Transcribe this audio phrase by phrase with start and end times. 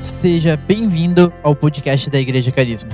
[0.00, 2.90] Seja bem-vindo ao podcast da Igreja Carisma.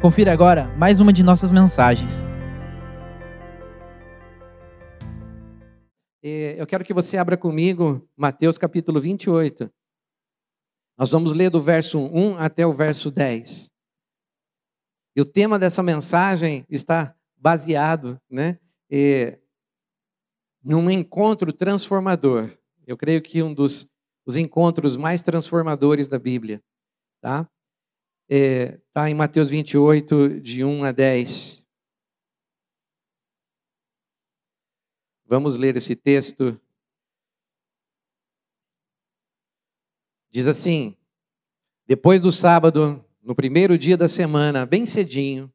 [0.00, 2.24] Confira agora mais uma de nossas mensagens.
[6.22, 9.70] É, Eu quero que você abra comigo Mateus capítulo 28.
[10.96, 13.70] Nós vamos ler do verso 1 até o verso 10.
[15.14, 18.58] E o tema dessa mensagem está baseado né,
[18.90, 19.38] é,
[20.64, 22.50] num encontro transformador.
[22.86, 23.86] Eu creio que um dos
[24.28, 26.62] os encontros mais transformadores da Bíblia.
[27.18, 27.50] Tá?
[28.28, 31.64] É, tá em Mateus 28, de 1 a 10.
[35.24, 36.60] Vamos ler esse texto.
[40.30, 40.94] Diz assim:
[41.86, 45.50] Depois do sábado, no primeiro dia da semana, bem cedinho,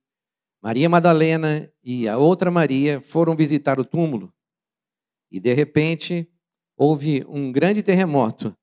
[0.60, 4.34] Maria Madalena e a outra Maria foram visitar o túmulo.
[5.30, 6.28] E de repente,
[6.76, 8.58] houve um grande terremoto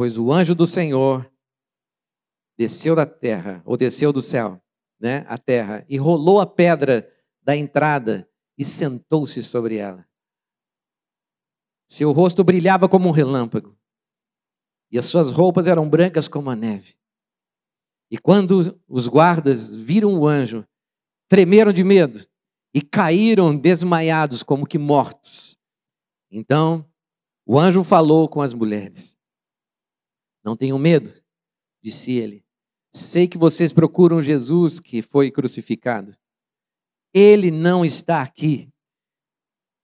[0.00, 1.30] pois o anjo do Senhor
[2.56, 4.58] desceu da terra, ou desceu do céu,
[4.98, 7.06] né, a terra, e rolou a pedra
[7.42, 10.08] da entrada e sentou-se sobre ela.
[11.86, 13.78] Seu rosto brilhava como um relâmpago,
[14.90, 16.94] e as suas roupas eram brancas como a neve.
[18.10, 20.66] E quando os guardas viram o anjo,
[21.28, 22.26] tremeram de medo
[22.72, 25.58] e caíram desmaiados como que mortos.
[26.30, 26.90] Então,
[27.44, 29.19] o anjo falou com as mulheres.
[30.44, 31.12] Não tenham medo,
[31.82, 32.44] disse ele.
[32.92, 36.16] Sei que vocês procuram Jesus que foi crucificado.
[37.14, 38.68] Ele não está aqui.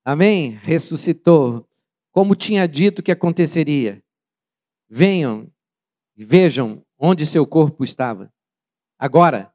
[0.04, 0.50] Amém?
[0.50, 1.68] Ressuscitou,
[2.10, 4.02] como tinha dito que aconteceria.
[4.88, 5.50] Venham
[6.16, 8.32] e vejam onde seu corpo estava.
[8.98, 9.52] Agora,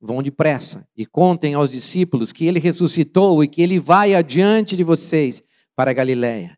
[0.00, 4.84] vão depressa e contem aos discípulos que ele ressuscitou e que ele vai adiante de
[4.84, 5.42] vocês
[5.74, 6.56] para Galiléia.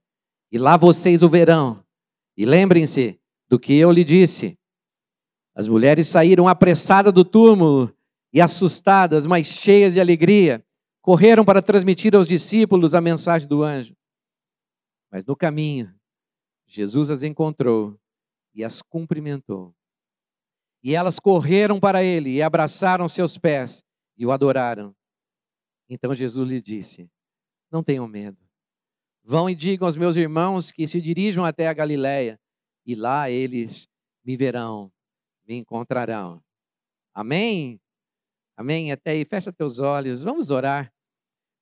[0.51, 1.85] E lá vocês o verão.
[2.37, 3.18] E lembrem-se
[3.49, 4.59] do que eu lhe disse.
[5.55, 7.95] As mulheres saíram apressadas do túmulo
[8.33, 10.65] e assustadas, mas cheias de alegria,
[11.01, 13.97] correram para transmitir aos discípulos a mensagem do anjo.
[15.11, 15.93] Mas no caminho,
[16.67, 17.99] Jesus as encontrou
[18.55, 19.75] e as cumprimentou.
[20.83, 23.83] E elas correram para ele e abraçaram seus pés
[24.17, 24.95] e o adoraram.
[25.89, 27.11] Então Jesus lhe disse:
[27.71, 28.39] Não tenham medo.
[29.25, 32.39] Vão e digam aos meus irmãos que se dirijam até a Galiléia
[32.89, 33.87] e lá eles
[34.25, 34.91] me verão,
[35.47, 36.43] me encontrarão.
[37.15, 37.79] Amém?
[38.57, 38.91] Amém?
[38.91, 40.91] Até aí, fecha teus olhos, vamos orar.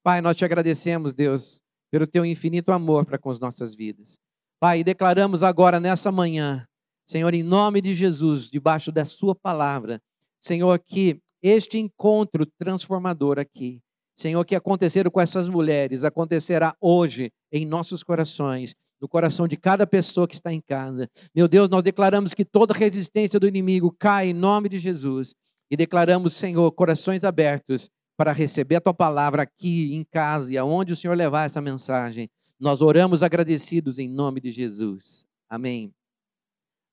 [0.05, 1.61] Pai, nós te agradecemos, Deus,
[1.91, 4.21] pelo teu infinito amor para com as nossas vidas.
[4.61, 6.65] Pai, declaramos agora nessa manhã,
[7.05, 10.01] Senhor, em nome de Jesus, debaixo da Sua palavra,
[10.41, 13.83] Senhor, que este encontro transformador aqui,
[14.17, 19.87] Senhor, que aconteceram com essas mulheres, acontecerá hoje em nossos corações no coração de cada
[19.87, 21.11] pessoa que está em casa.
[21.35, 25.35] Meu Deus, nós declaramos que toda resistência do inimigo cai em nome de Jesus
[25.71, 30.93] e declaramos, Senhor, corações abertos para receber a tua palavra aqui em casa e aonde
[30.93, 32.31] o Senhor levar essa mensagem.
[32.59, 35.27] Nós oramos agradecidos em nome de Jesus.
[35.49, 35.93] Amém.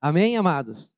[0.02, 0.94] Amém, amados.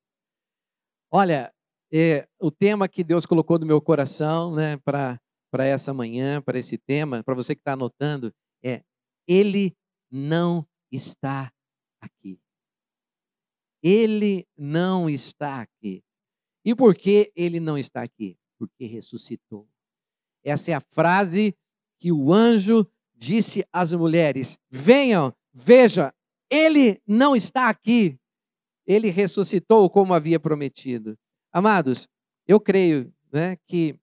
[1.10, 1.52] Olha,
[1.92, 5.20] é, o tema que Deus colocou no meu coração, né, para
[5.58, 8.34] essa manhã, para esse tema, para você que está anotando,
[8.64, 8.82] é
[9.28, 9.76] Ele
[10.10, 11.52] não está
[12.00, 12.40] aqui.
[13.82, 16.02] Ele não está aqui.
[16.64, 18.36] E por que ele não está aqui?
[18.58, 19.68] Porque ressuscitou.
[20.42, 21.56] Essa é a frase
[21.98, 26.14] que o anjo disse às mulheres: Venham, veja,
[26.50, 28.18] ele não está aqui.
[28.86, 31.18] Ele ressuscitou como havia prometido.
[31.52, 32.08] Amados,
[32.46, 33.98] eu creio né, que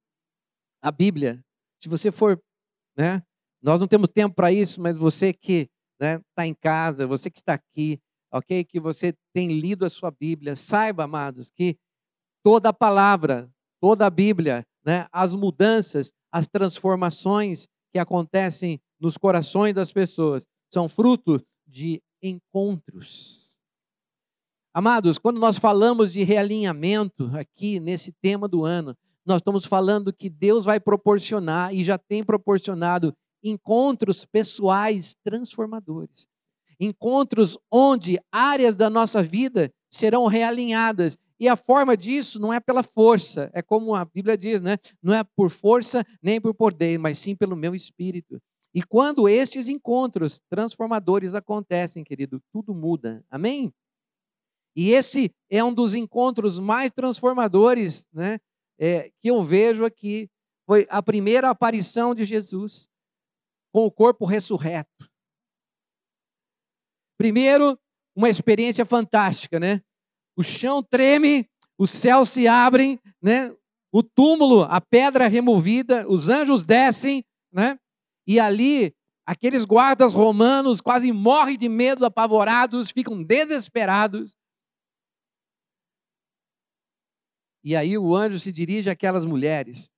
[0.81, 1.43] a Bíblia,
[1.79, 2.41] se você for,
[2.97, 3.23] né,
[3.61, 5.69] nós não temos tempo para isso, mas você que
[6.03, 7.97] né, está em casa, você que está aqui,
[8.29, 8.65] ok?
[8.65, 11.77] Que você tem lido a sua Bíblia, saiba, amados, que
[12.43, 13.49] toda a palavra,
[13.79, 20.89] toda a Bíblia, né, as mudanças, as transformações que acontecem nos corações das pessoas são
[20.89, 23.57] fruto de encontros.
[24.73, 28.93] Amados, quando nós falamos de realinhamento aqui nesse tema do ano,
[29.25, 36.27] nós estamos falando que Deus vai proporcionar e já tem proporcionado encontros pessoais transformadores.
[36.79, 41.17] Encontros onde áreas da nossa vida serão realinhadas.
[41.39, 44.77] E a forma disso não é pela força, é como a Bíblia diz, né?
[45.01, 48.41] Não é por força nem por poder, mas sim pelo meu espírito.
[48.73, 53.23] E quando estes encontros transformadores acontecem, querido, tudo muda.
[53.29, 53.71] Amém?
[54.75, 58.39] E esse é um dos encontros mais transformadores, né?
[58.79, 60.29] É, que eu vejo aqui.
[60.65, 62.89] Foi a primeira aparição de Jesus
[63.73, 65.09] com o corpo ressurreto.
[67.17, 67.79] Primeiro,
[68.15, 69.81] uma experiência fantástica, né?
[70.35, 73.55] o chão treme, os céus se abrem, né?
[73.91, 77.77] O túmulo, a pedra removida, os anjos descem, né?
[78.27, 78.93] E ali
[79.25, 84.35] aqueles guardas romanos quase morrem de medo, apavorados, ficam desesperados.
[87.63, 89.92] E aí o anjo se dirige àquelas mulheres.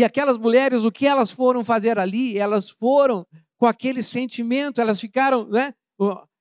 [0.00, 2.38] E aquelas mulheres, o que elas foram fazer ali?
[2.38, 3.26] Elas foram
[3.58, 5.74] com aquele sentimento, elas ficaram, né?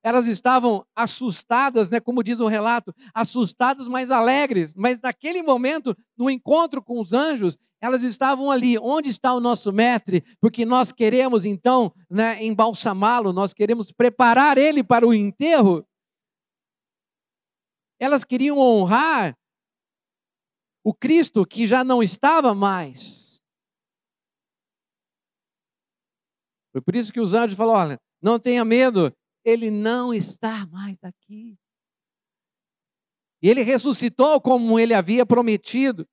[0.01, 4.73] Elas estavam assustadas, né, como diz o relato, assustadas, mas alegres.
[4.77, 8.79] Mas naquele momento, no encontro com os anjos, elas estavam ali.
[8.79, 10.23] Onde está o nosso mestre?
[10.39, 15.85] Porque nós queremos então, né, embalsamá-lo, nós queremos preparar ele para o enterro.
[17.99, 19.37] Elas queriam honrar
[20.81, 23.28] o Cristo que já não estava mais.
[26.71, 29.13] Foi por isso que os anjos falaram: olha, não tenha medo,
[29.43, 31.57] ele não está mais aqui.
[33.41, 36.05] E ele ressuscitou como ele havia prometido.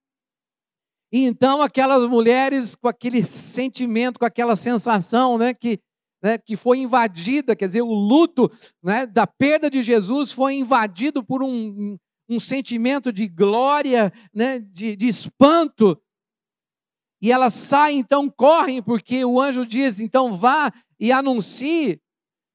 [1.12, 5.81] E então aquelas mulheres com aquele sentimento, com aquela sensação, né, que
[6.23, 8.50] né, que foi invadida, quer dizer, o luto
[8.82, 11.97] né, da perda de Jesus foi invadido por um,
[12.29, 15.97] um sentimento de glória, né, de, de espanto.
[17.20, 22.00] E elas saem, então correm, porque o anjo diz: então vá e anuncie,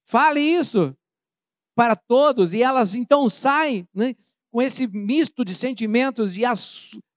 [0.05, 0.95] fale isso
[1.75, 2.53] para todos.
[2.53, 4.15] E elas então saem né,
[4.51, 6.41] com esse misto de sentimentos, de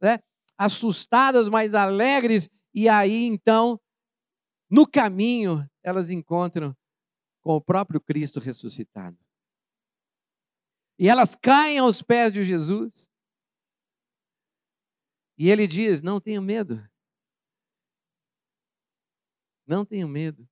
[0.01, 0.19] né,
[0.57, 2.49] assustadas, mas alegres.
[2.75, 3.79] E aí então,
[4.71, 6.75] no caminho, elas encontram
[7.43, 9.19] com o próprio Cristo ressuscitado.
[10.99, 13.09] E elas caem aos pés de Jesus.
[15.37, 16.83] E ele diz: Não tenho medo.
[19.67, 20.49] Não tenho medo.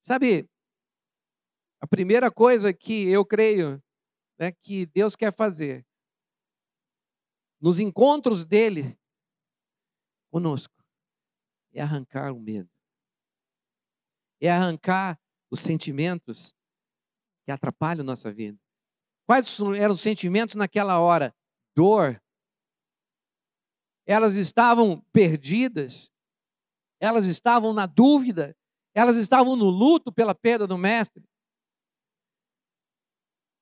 [0.00, 0.48] Sabe,
[1.80, 3.82] a primeira coisa que eu creio
[4.38, 5.86] né, que Deus quer fazer
[7.60, 8.98] nos encontros dele
[10.30, 10.74] conosco
[11.72, 12.68] é arrancar o medo,
[14.40, 15.18] é arrancar
[15.50, 16.54] os sentimentos
[17.44, 18.58] que atrapalham nossa vida.
[19.26, 21.34] Quais eram os sentimentos naquela hora?
[21.74, 22.20] Dor.
[24.04, 26.11] Elas estavam perdidas,
[27.02, 28.56] elas estavam na dúvida,
[28.94, 31.22] elas estavam no luto pela perda do mestre.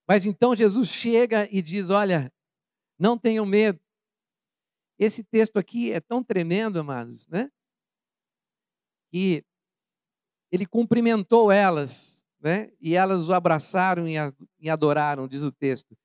[0.07, 2.33] Mas então Jesus chega e diz: Olha,
[2.99, 3.81] não tenham medo.
[4.99, 7.51] Esse texto aqui é tão tremendo, amados, né?
[9.11, 9.45] Que
[10.53, 12.73] ele cumprimentou elas né?
[12.81, 14.07] E elas o abraçaram
[14.59, 15.97] e adoraram, diz o texto.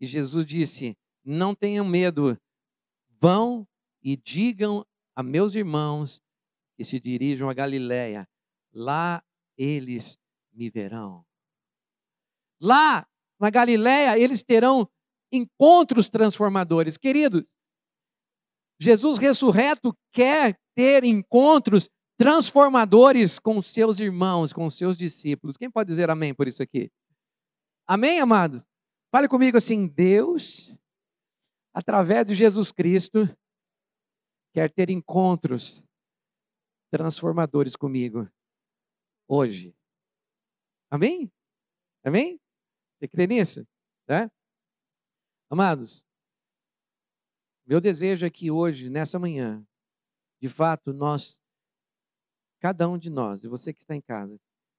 [0.00, 2.38] E Jesus disse: Não tenham medo,
[3.18, 3.66] vão
[4.02, 4.86] e digam
[5.16, 6.22] a meus irmãos
[6.78, 8.28] que se dirijam a Galiléia,
[8.72, 9.20] lá
[9.56, 10.16] eles
[10.52, 11.26] me verão.
[12.60, 13.04] Lá
[13.40, 14.88] na Galiléia eles terão
[15.32, 16.96] encontros transformadores.
[16.96, 17.52] Queridos,
[18.80, 25.56] Jesus ressurreto quer ter encontros transformadores com seus irmãos, com seus discípulos.
[25.56, 26.92] Quem pode dizer amém por isso aqui?
[27.88, 28.64] Amém, amados?
[29.10, 30.72] Fale comigo assim: Deus,
[31.74, 33.28] através de Jesus Cristo,
[34.54, 35.82] quer ter encontros
[36.90, 38.28] transformadores comigo
[39.26, 39.74] hoje.
[40.90, 41.30] Amém?
[42.04, 42.40] Amém?
[42.98, 43.66] Você crê nisso?
[44.06, 44.30] Né?
[45.50, 46.06] Amados,
[47.66, 49.62] meu desejo é que hoje, nessa manhã,
[50.40, 51.38] de fato, nós
[52.60, 54.38] cada um de nós, e você que está em casa,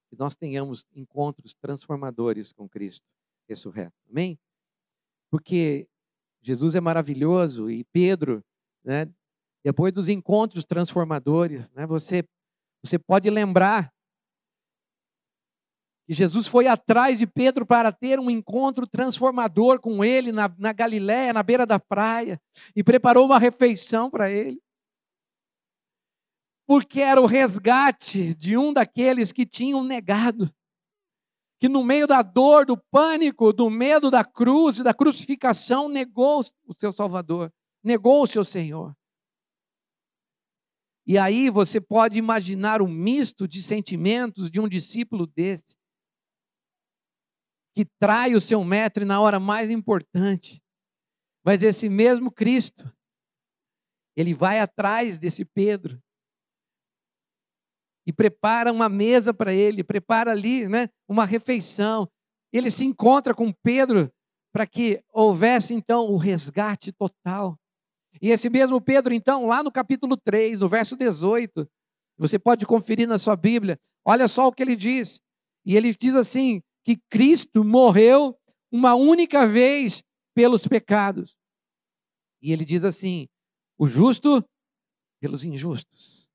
[0.10, 3.06] que nós tenhamos encontros transformadores com Cristo
[3.48, 3.96] ressurreto.
[4.10, 4.38] Amém?
[5.30, 5.88] Porque
[6.42, 8.44] Jesus é maravilhoso e Pedro,
[8.84, 9.06] né,
[9.64, 12.24] depois dos encontros transformadores, né, você,
[12.84, 13.92] você pode lembrar
[16.08, 20.74] que Jesus foi atrás de Pedro para ter um encontro transformador com ele na, na
[20.74, 22.42] Galiléia, na beira da praia,
[22.76, 24.60] e preparou uma refeição para ele
[26.70, 30.54] porque era o resgate de um daqueles que tinham negado.
[31.60, 36.46] Que no meio da dor, do pânico, do medo da cruz e da crucificação, negou
[36.68, 37.52] o seu Salvador,
[37.84, 38.96] negou o seu Senhor.
[41.10, 45.76] E aí você pode imaginar o um misto de sentimentos de um discípulo desse,
[47.76, 50.62] que trai o seu mestre na hora mais importante.
[51.44, 52.96] Mas esse mesmo Cristo,
[54.16, 56.00] ele vai atrás desse Pedro
[58.06, 62.08] e prepara uma mesa para ele, prepara ali né, uma refeição.
[62.54, 64.14] Ele se encontra com Pedro
[64.54, 67.58] para que houvesse então o resgate total.
[68.22, 71.70] E esse mesmo Pedro, então, lá no capítulo 3, no verso 18,
[72.18, 75.22] você pode conferir na sua Bíblia, olha só o que ele diz.
[75.66, 78.38] E ele diz assim: que Cristo morreu
[78.72, 81.36] uma única vez pelos pecados.
[82.42, 83.28] E ele diz assim:
[83.78, 84.44] o justo
[85.22, 86.28] pelos injustos,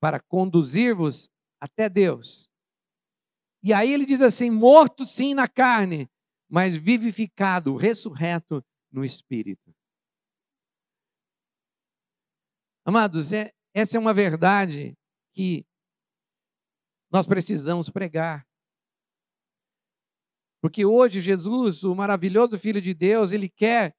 [0.00, 1.28] para conduzir-vos
[1.60, 2.48] até Deus.
[3.62, 6.08] E aí ele diz assim: morto sim na carne,
[6.48, 9.74] mas vivificado, ressurreto no espírito.
[12.84, 14.96] Amados, é, essa é uma verdade
[15.32, 15.64] que
[17.10, 18.46] nós precisamos pregar.
[20.60, 23.94] Porque hoje Jesus, o maravilhoso Filho de Deus, ele quer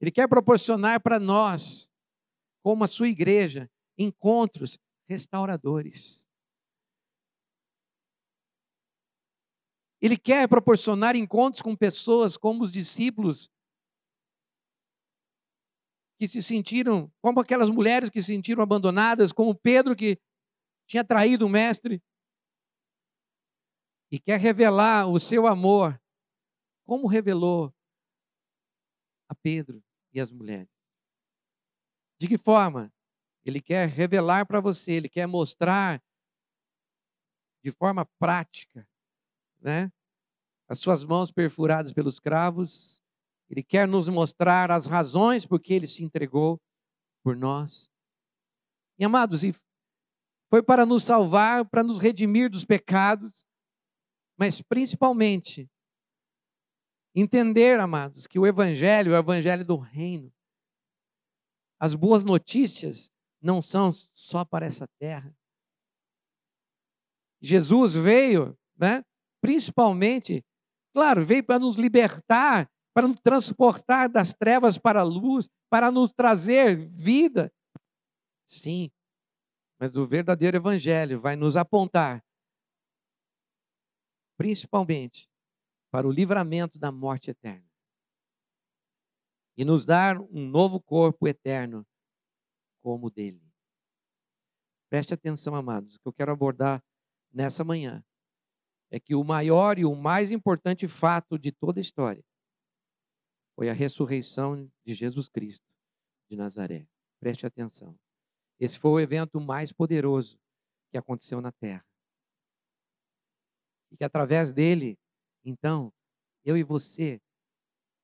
[0.00, 1.86] ele quer proporcionar para nós,
[2.62, 6.26] como a sua igreja, encontros restauradores.
[10.00, 13.50] Ele quer proporcionar encontros com pessoas como os discípulos
[16.18, 20.18] que se sentiram, como aquelas mulheres que se sentiram abandonadas, como Pedro que
[20.86, 22.02] tinha traído o mestre
[24.10, 26.00] e quer revelar o seu amor,
[26.84, 27.72] como revelou
[29.28, 30.68] a Pedro e as mulheres.
[32.18, 32.92] De que forma?
[33.44, 36.02] Ele quer revelar para você, ele quer mostrar
[37.62, 38.86] de forma prática,
[39.60, 39.90] né?
[40.68, 43.02] As suas mãos perfuradas pelos cravos,
[43.48, 46.60] ele quer nos mostrar as razões por que ele se entregou
[47.22, 47.90] por nós.
[48.98, 49.40] E amados,
[50.48, 53.44] foi para nos salvar, para nos redimir dos pecados,
[54.38, 55.68] mas principalmente
[57.14, 60.32] entender, amados, que o Evangelho é o Evangelho do Reino.
[61.78, 65.34] As boas notícias não são só para essa terra.
[67.40, 69.02] Jesus veio, né,
[69.40, 70.44] principalmente,
[70.92, 76.12] claro, veio para nos libertar, para nos transportar das trevas para a luz, para nos
[76.12, 77.52] trazer vida.
[78.46, 78.90] Sim,
[79.78, 82.22] mas o verdadeiro Evangelho vai nos apontar
[84.36, 85.30] principalmente
[85.90, 87.68] para o livramento da morte eterna
[89.56, 91.86] e nos dar um novo corpo eterno
[92.82, 93.42] como o dele.
[94.88, 96.82] Preste atenção, amados, o que eu quero abordar
[97.32, 98.02] nessa manhã
[98.90, 102.24] é que o maior e o mais importante fato de toda a história
[103.54, 105.66] foi a ressurreição de Jesus Cristo
[106.28, 106.86] de Nazaré.
[107.18, 107.98] Preste atenção.
[108.58, 110.38] Esse foi o evento mais poderoso
[110.90, 111.84] que aconteceu na terra.
[113.90, 114.98] E que através dele,
[115.44, 115.92] então,
[116.44, 117.20] eu e você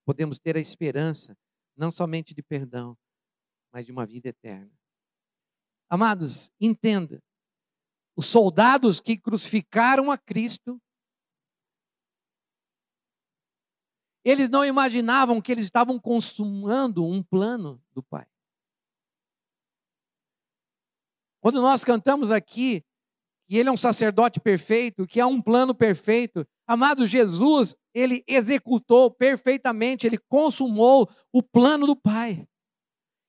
[0.04, 1.36] podemos ter a esperança
[1.76, 2.96] não somente de perdão,
[3.72, 4.70] mas de uma vida eterna.
[5.88, 7.22] Amados, entenda.
[8.16, 10.80] Os soldados que crucificaram a Cristo,
[14.24, 18.26] eles não imaginavam que eles estavam consumando um plano do Pai.
[21.40, 22.82] Quando nós cantamos aqui,
[23.46, 26.44] que ele é um sacerdote perfeito, que há um plano perfeito.
[26.66, 32.48] Amado Jesus, ele executou perfeitamente, ele consumou o plano do Pai,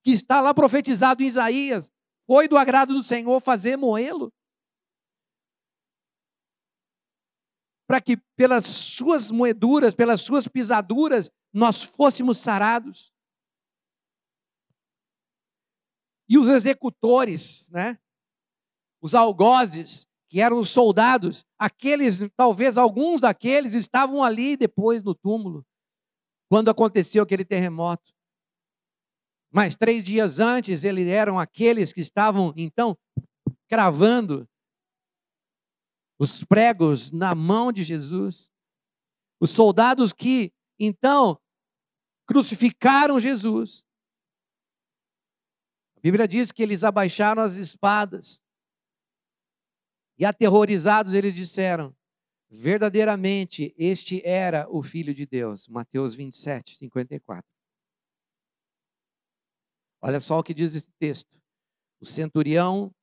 [0.03, 1.91] que está lá profetizado em Isaías.
[2.25, 4.33] Foi do agrado do Senhor fazer moê-lo.
[7.87, 13.13] Para que pelas suas moeduras, pelas suas pisaduras, nós fôssemos sarados.
[16.29, 17.97] E os executores, né?
[19.01, 25.65] Os algozes, que eram os soldados, aqueles, talvez alguns daqueles estavam ali depois no túmulo,
[26.49, 28.13] quando aconteceu aquele terremoto.
[29.49, 32.97] Mas três dias antes, eles eram aqueles que estavam, então,
[33.69, 34.47] cravando
[36.19, 38.51] os pregos na mão de Jesus.
[39.39, 41.39] Os soldados que, então,
[42.25, 43.85] crucificaram Jesus.
[45.95, 48.41] A Bíblia diz que eles abaixaram as espadas
[50.17, 51.95] e aterrorizados, eles disseram:
[52.49, 55.67] verdadeiramente este era o Filho de Deus.
[55.67, 57.43] Mateus 27, 54.
[60.01, 61.35] Olha só o que diz esse texto.
[61.99, 62.93] O centurião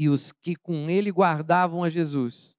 [0.00, 2.56] e os que com ele guardavam a Jesus,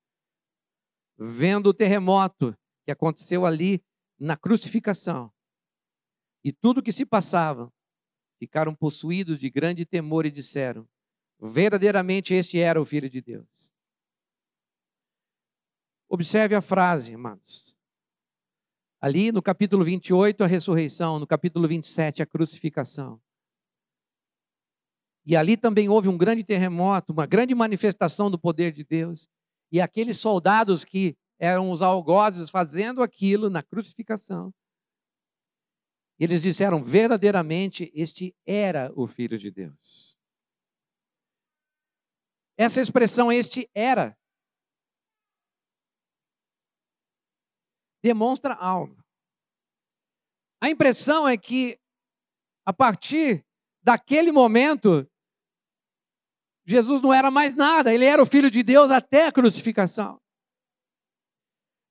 [1.17, 2.55] vendo o terremoto
[2.86, 3.83] que aconteceu ali
[4.19, 5.33] na crucificação
[6.43, 7.74] e tudo que se passava,
[8.38, 10.88] ficaram possuídos de grande temor e disseram:
[11.41, 13.74] Verdadeiramente este era o Filho de Deus.
[16.07, 17.75] Observe a frase, amados.
[19.01, 23.19] Ali no capítulo 28, a ressurreição, no capítulo 27, a crucificação.
[25.31, 29.29] E ali também houve um grande terremoto, uma grande manifestação do poder de Deus.
[29.71, 34.53] E aqueles soldados que eram os algozes fazendo aquilo na crucificação,
[36.19, 40.17] eles disseram verdadeiramente: Este era o Filho de Deus.
[42.57, 44.19] Essa expressão, este era,
[48.03, 49.01] demonstra algo.
[50.61, 51.79] A impressão é que,
[52.65, 53.45] a partir
[53.81, 55.09] daquele momento,
[56.65, 60.19] Jesus não era mais nada, ele era o Filho de Deus até a crucificação.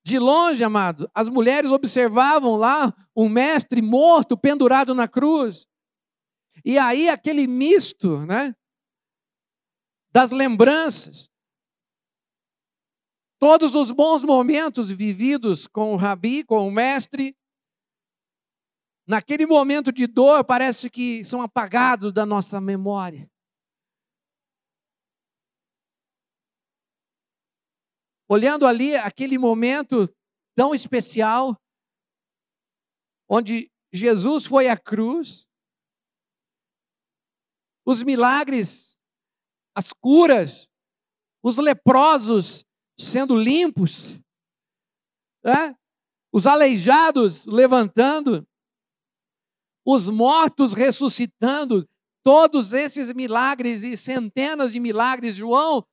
[0.03, 5.67] De longe, amados, as mulheres observavam lá um mestre morto, pendurado na cruz.
[6.65, 8.55] E aí aquele misto, né?
[10.11, 11.29] Das lembranças.
[13.39, 17.35] Todos os bons momentos vividos com o rabi, com o mestre,
[19.07, 23.30] naquele momento de dor, parece que são apagados da nossa memória.
[28.31, 30.07] Olhando ali aquele momento
[30.55, 31.61] tão especial,
[33.29, 35.49] onde Jesus foi à cruz,
[37.85, 38.97] os milagres,
[39.75, 40.69] as curas,
[41.43, 42.65] os leprosos
[42.97, 44.17] sendo limpos,
[45.43, 45.75] né?
[46.31, 48.47] os aleijados levantando,
[49.85, 51.85] os mortos ressuscitando,
[52.23, 55.35] todos esses milagres e centenas de milagres.
[55.35, 55.85] João,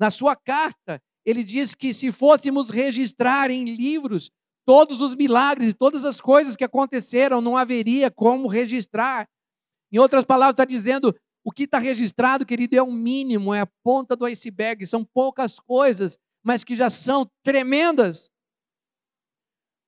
[0.00, 4.30] na sua carta, ele diz que se fôssemos registrar em livros
[4.66, 9.28] todos os milagres, todas as coisas que aconteceram, não haveria como registrar.
[9.92, 11.14] Em outras palavras, está dizendo
[11.44, 15.58] o que está registrado, querido, é o mínimo, é a ponta do iceberg, são poucas
[15.60, 18.30] coisas, mas que já são tremendas.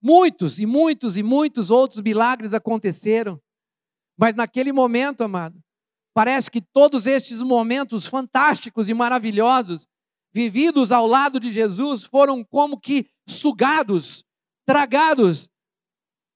[0.02, 3.40] Muitos e muitos e muitos outros milagres aconteceram.
[4.18, 5.58] Mas naquele momento, amado,
[6.14, 9.86] parece que todos estes momentos fantásticos e maravilhosos,
[10.36, 14.22] vividos ao lado de Jesus, foram como que sugados,
[14.66, 15.48] tragados,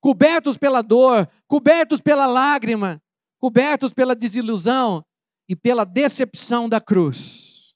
[0.01, 2.99] cobertos pela dor, cobertos pela lágrima,
[3.39, 5.05] cobertos pela desilusão
[5.47, 7.75] e pela decepção da cruz.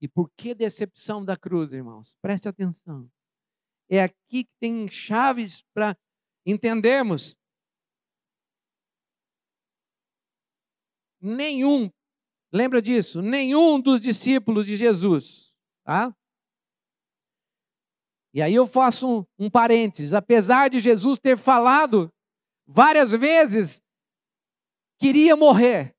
[0.00, 2.16] E por que decepção da cruz, irmãos?
[2.22, 3.10] Preste atenção.
[3.90, 5.94] É aqui que tem chaves para
[6.46, 7.36] entendermos.
[11.20, 11.90] Nenhum,
[12.52, 13.20] lembra disso?
[13.22, 15.54] Nenhum dos discípulos de Jesus,
[15.84, 16.14] tá?
[18.36, 20.12] E aí eu faço um, um parênteses.
[20.12, 22.12] Apesar de Jesus ter falado
[22.66, 23.80] várias vezes,
[24.98, 25.96] queria morrer.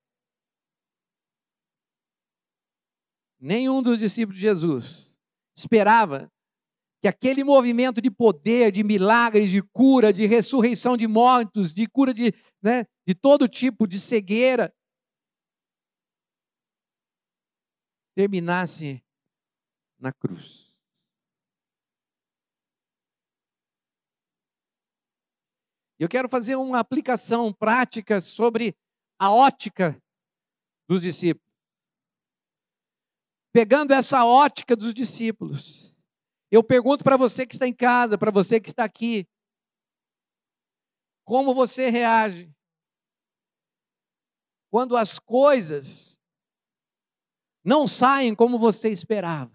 [3.40, 5.20] Nenhum dos discípulos de Jesus
[5.56, 6.32] esperava
[7.02, 12.14] que aquele movimento de poder, de milagres, de cura, de ressurreição de mortos, de cura
[12.14, 14.74] de, né, de todo tipo de cegueira,
[18.18, 19.06] terminasse
[20.00, 20.76] na cruz.
[26.00, 28.76] Eu quero fazer uma aplicação prática sobre
[29.20, 30.02] a ótica
[30.90, 31.48] dos discípulos.
[33.54, 35.96] Pegando essa ótica dos discípulos,
[36.50, 39.28] eu pergunto para você que está em casa, para você que está aqui,
[41.24, 42.52] como você reage
[44.72, 46.17] quando as coisas
[47.68, 49.52] não saem como você esperava?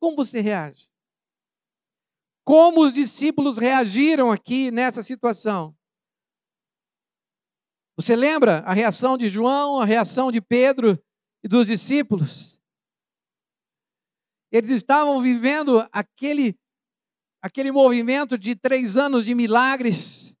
[0.00, 0.88] Como você reage?
[2.46, 5.76] Como os discípulos reagiram aqui nessa situação?
[7.94, 10.98] Você lembra a reação de João, a reação de Pedro
[11.44, 12.58] e dos discípulos?
[14.50, 16.58] Eles estavam vivendo aquele,
[17.42, 20.34] aquele movimento de três anos de milagres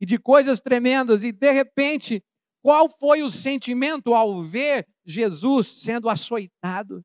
[0.00, 2.22] e de coisas tremendas, e de repente,
[2.62, 7.04] qual foi o sentimento ao ver Jesus sendo açoitado?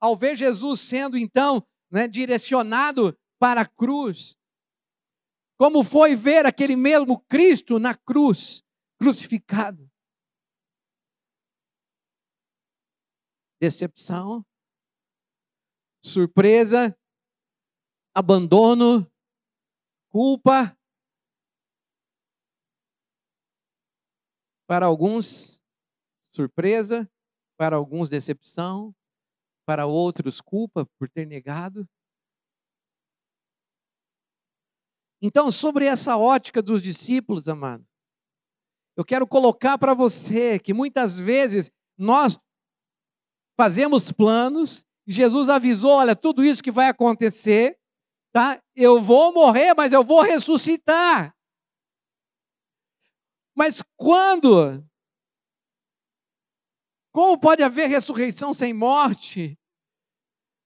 [0.00, 4.36] Ao ver Jesus sendo então né, direcionado para a cruz?
[5.58, 8.62] Como foi ver aquele mesmo Cristo na cruz,
[8.98, 9.90] crucificado?
[13.60, 14.42] Decepção,
[16.02, 16.96] surpresa,
[18.14, 19.06] abandono,
[20.08, 20.76] culpa.
[24.70, 25.60] Para alguns,
[26.32, 27.10] surpresa,
[27.58, 28.94] para alguns, decepção,
[29.66, 31.84] para outros, culpa por ter negado.
[35.20, 37.84] Então, sobre essa ótica dos discípulos, amado,
[38.96, 42.38] eu quero colocar para você que muitas vezes nós
[43.58, 47.76] fazemos planos Jesus avisou: olha, tudo isso que vai acontecer,
[48.32, 48.62] tá?
[48.76, 51.34] Eu vou morrer, mas eu vou ressuscitar.
[53.60, 54.82] Mas quando?
[57.12, 59.54] Como pode haver ressurreição sem morte?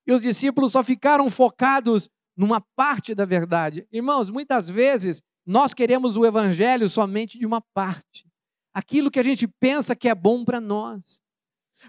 [0.07, 3.85] E os discípulos só ficaram focados numa parte da verdade.
[3.91, 8.31] Irmãos, muitas vezes nós queremos o evangelho somente de uma parte.
[8.73, 11.21] Aquilo que a gente pensa que é bom para nós.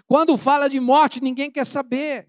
[0.08, 2.26] Quando fala de morte, ninguém quer saber.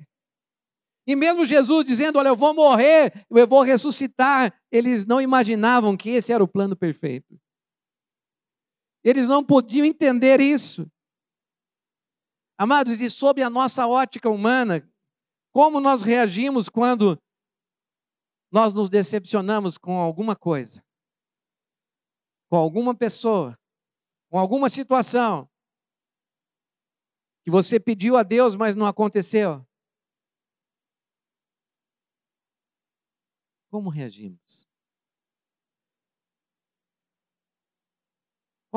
[1.07, 6.11] E mesmo Jesus dizendo: Olha, eu vou morrer, eu vou ressuscitar, eles não imaginavam que
[6.11, 7.39] esse era o plano perfeito.
[9.07, 10.85] Eles não podiam entender isso.
[12.57, 14.85] Amados, e sob a nossa ótica humana,
[15.53, 17.17] como nós reagimos quando
[18.51, 20.83] nós nos decepcionamos com alguma coisa,
[22.49, 23.57] com alguma pessoa,
[24.29, 25.49] com alguma situação
[27.45, 29.65] que você pediu a Deus, mas não aconteceu?
[33.71, 34.67] Como reagimos?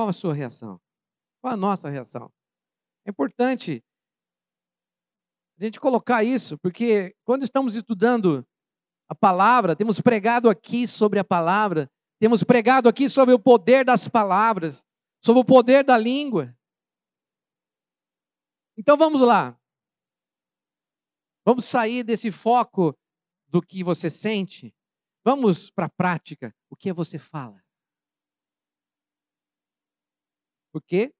[0.01, 0.81] Qual a sua reação?
[1.43, 2.33] Qual a nossa reação?
[3.05, 3.85] É importante
[5.59, 8.43] a gente colocar isso, porque quando estamos estudando
[9.11, 11.87] a palavra, temos pregado aqui sobre a palavra,
[12.19, 14.87] temos pregado aqui sobre o poder das palavras,
[15.23, 16.57] sobre o poder da língua.
[18.75, 19.55] Então vamos lá.
[21.45, 22.99] Vamos sair desse foco
[23.49, 24.75] do que você sente
[25.23, 26.55] Vamos para a prática.
[26.71, 27.63] O que você fala?
[30.73, 31.15] Porque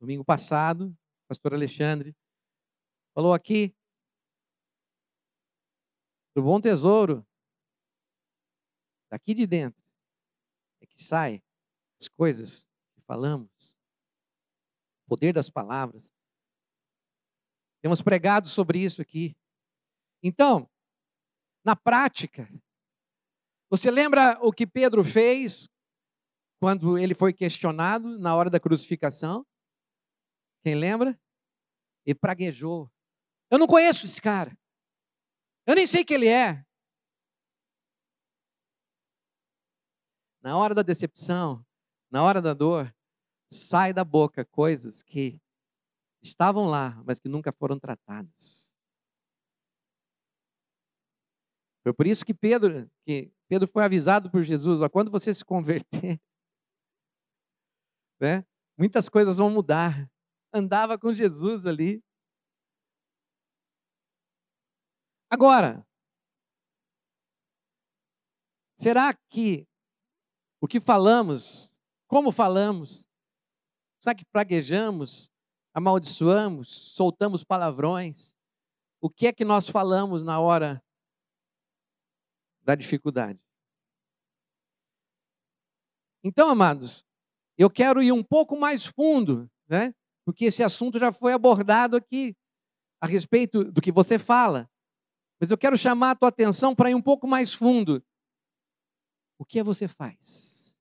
[0.00, 0.88] domingo passado,
[1.24, 2.14] o pastor Alexandre
[3.14, 3.74] falou aqui
[6.34, 7.26] do bom tesouro
[9.10, 9.82] daqui de dentro
[10.80, 11.42] é que sai
[12.00, 13.76] as coisas que falamos,
[15.04, 16.12] o poder das palavras.
[17.80, 19.36] Temos pregado sobre isso aqui.
[20.22, 20.68] Então,
[21.64, 22.48] na prática,
[23.70, 25.68] você lembra o que Pedro fez
[26.66, 29.46] quando ele foi questionado na hora da crucificação?
[30.64, 31.16] Quem lembra?
[32.04, 32.90] Ele praguejou.
[33.48, 34.58] Eu não conheço esse cara.
[35.64, 36.66] Eu nem sei quem ele é.
[40.42, 41.64] Na hora da decepção,
[42.10, 42.92] na hora da dor,
[43.48, 45.40] sai da boca coisas que
[46.20, 48.74] estavam lá, mas que nunca foram tratadas.
[51.84, 55.44] Foi por isso que Pedro, que Pedro foi avisado por Jesus, ó, quando você se
[55.44, 56.20] converter,
[58.20, 58.44] né,
[58.78, 60.10] muitas coisas vão mudar.
[60.52, 62.02] Andava com Jesus ali.
[65.28, 65.86] Agora,
[68.78, 69.66] será que
[70.60, 73.06] o que falamos, como falamos,
[74.00, 75.30] será que praguejamos,
[75.74, 78.34] amaldiçoamos, soltamos palavrões?
[79.00, 80.82] O que é que nós falamos na hora
[82.66, 83.40] da dificuldade.
[86.22, 87.06] Então, amados,
[87.58, 89.94] eu quero ir um pouco mais fundo, né?
[90.24, 92.36] Porque esse assunto já foi abordado aqui
[93.00, 94.68] a respeito do que você fala.
[95.40, 98.04] Mas eu quero chamar a tua atenção para ir um pouco mais fundo.
[99.38, 100.74] O que é você faz?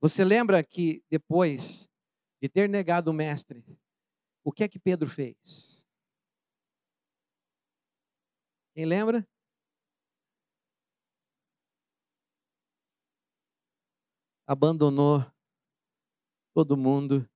[0.00, 1.88] Você lembra que depois
[2.40, 3.64] de ter negado o mestre,
[4.44, 5.86] o que é que Pedro fez?
[8.74, 9.26] Quem lembra?
[14.46, 15.24] Abandonou
[16.54, 17.28] todo mundo.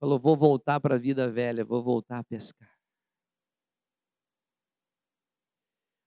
[0.00, 2.70] Falou: vou voltar para a vida velha, vou voltar a pescar.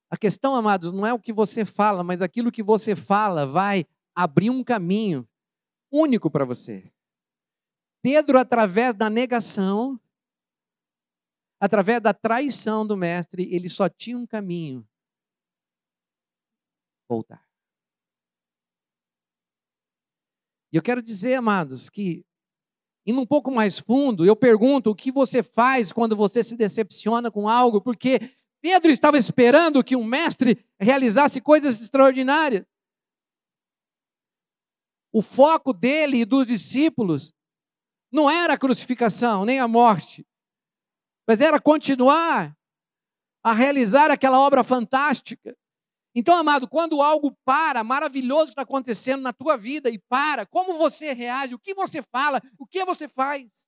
[0.09, 3.85] A questão, amados, não é o que você fala, mas aquilo que você fala vai
[4.15, 5.27] abrir um caminho
[5.91, 6.91] único para você.
[8.01, 9.99] Pedro, através da negação,
[11.59, 14.87] através da traição do mestre, ele só tinha um caminho:
[17.09, 17.42] voltar.
[20.73, 22.25] E eu quero dizer, amados, que
[23.05, 27.29] indo um pouco mais fundo, eu pergunto o que você faz quando você se decepciona
[27.29, 28.19] com algo, porque
[28.59, 32.65] Pedro estava esperando que um mestre realizasse coisas extraordinárias.
[35.11, 37.33] O foco dele e dos discípulos
[38.11, 40.25] não era a crucificação, nem a morte
[41.27, 42.55] mas era continuar
[43.43, 45.55] a realizar aquela obra fantástica.
[46.15, 51.11] Então, amado, quando algo para, maravilhoso está acontecendo na tua vida e para, como você
[51.13, 53.67] reage, o que você fala, o que você faz?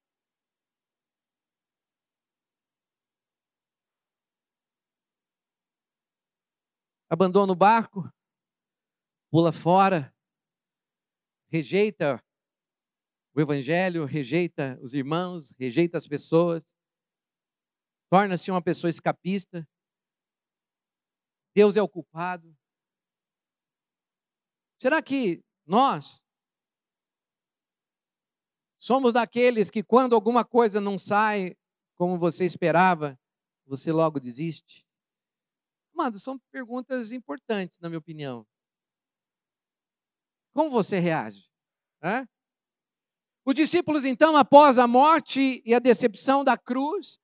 [7.10, 8.08] Abandona o barco,
[9.32, 10.14] pula fora,
[11.50, 12.24] rejeita
[13.34, 16.64] o evangelho, rejeita os irmãos, rejeita as pessoas
[18.10, 19.68] torna-se uma pessoa escapista.
[21.56, 22.54] Deus é o culpado.
[24.78, 26.22] Será que nós
[28.78, 31.56] somos daqueles que, quando alguma coisa não sai
[31.96, 33.18] como você esperava,
[33.66, 34.86] você logo desiste?
[35.94, 38.46] Mano, são perguntas importantes, na minha opinião.
[40.54, 41.50] Como você reage?
[42.04, 42.28] Hã?
[43.46, 47.18] Os discípulos, então, após a morte e a decepção da cruz,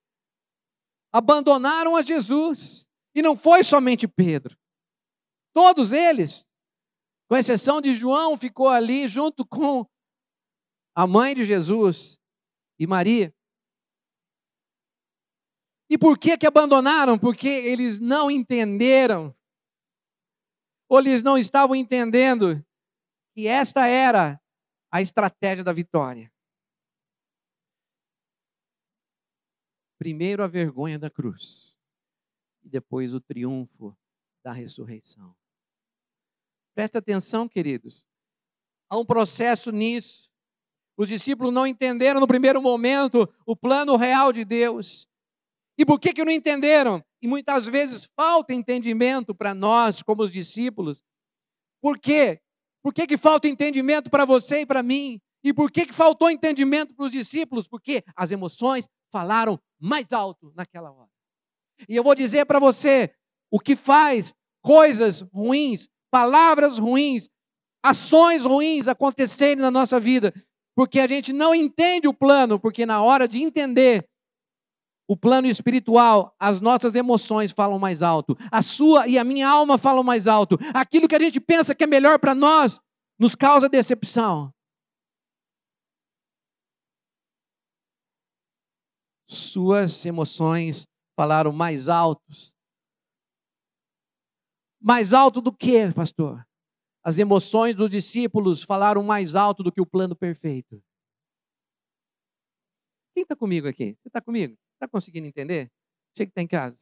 [1.11, 2.87] abandonaram a Jesus.
[3.13, 4.57] E não foi somente Pedro.
[5.53, 6.47] Todos eles,
[7.27, 9.85] com exceção de João, ficou ali junto com
[10.95, 12.19] a mãe de Jesus
[12.79, 13.33] e Maria.
[15.89, 17.19] E por que que abandonaram?
[17.19, 19.35] Porque eles não entenderam,
[20.87, 22.65] ou eles não estavam entendendo
[23.33, 24.41] que esta era
[24.89, 26.31] a estratégia da vitória.
[29.97, 31.77] Primeiro a vergonha da cruz,
[32.63, 33.95] e depois o triunfo
[34.43, 35.35] da ressurreição.
[36.73, 38.07] Presta atenção, queridos.
[38.89, 40.29] Há um processo nisso.
[40.97, 45.07] Os discípulos não entenderam no primeiro momento o plano real de Deus.
[45.77, 47.03] E por que, que não entenderam?
[47.21, 51.03] E muitas vezes falta entendimento para nós, como os discípulos.
[51.81, 52.41] Por quê?
[52.83, 55.19] Por que, que falta entendimento para você e para mim?
[55.43, 57.67] E por que, que faltou entendimento para os discípulos?
[57.67, 61.09] Porque as emoções falaram mais alto naquela hora.
[61.87, 63.13] E eu vou dizer para você:
[63.51, 67.29] o que faz coisas ruins, palavras ruins,
[67.83, 70.33] ações ruins acontecerem na nossa vida,
[70.75, 74.07] porque a gente não entende o plano, porque na hora de entender
[75.07, 79.77] o plano espiritual, as nossas emoções falam mais alto, a sua e a minha alma
[79.77, 80.57] falam mais alto.
[80.73, 82.79] Aquilo que a gente pensa que é melhor para nós
[83.19, 84.53] nos causa decepção.
[89.27, 92.55] Suas emoções falaram mais altos.
[94.79, 96.45] Mais alto do que, pastor?
[97.03, 100.83] As emoções dos discípulos falaram mais alto do que o plano perfeito.
[103.13, 103.97] Quem está comigo aqui?
[104.01, 104.57] Você está comigo?
[104.73, 105.71] Está conseguindo entender?
[106.13, 106.79] Você que está em casa.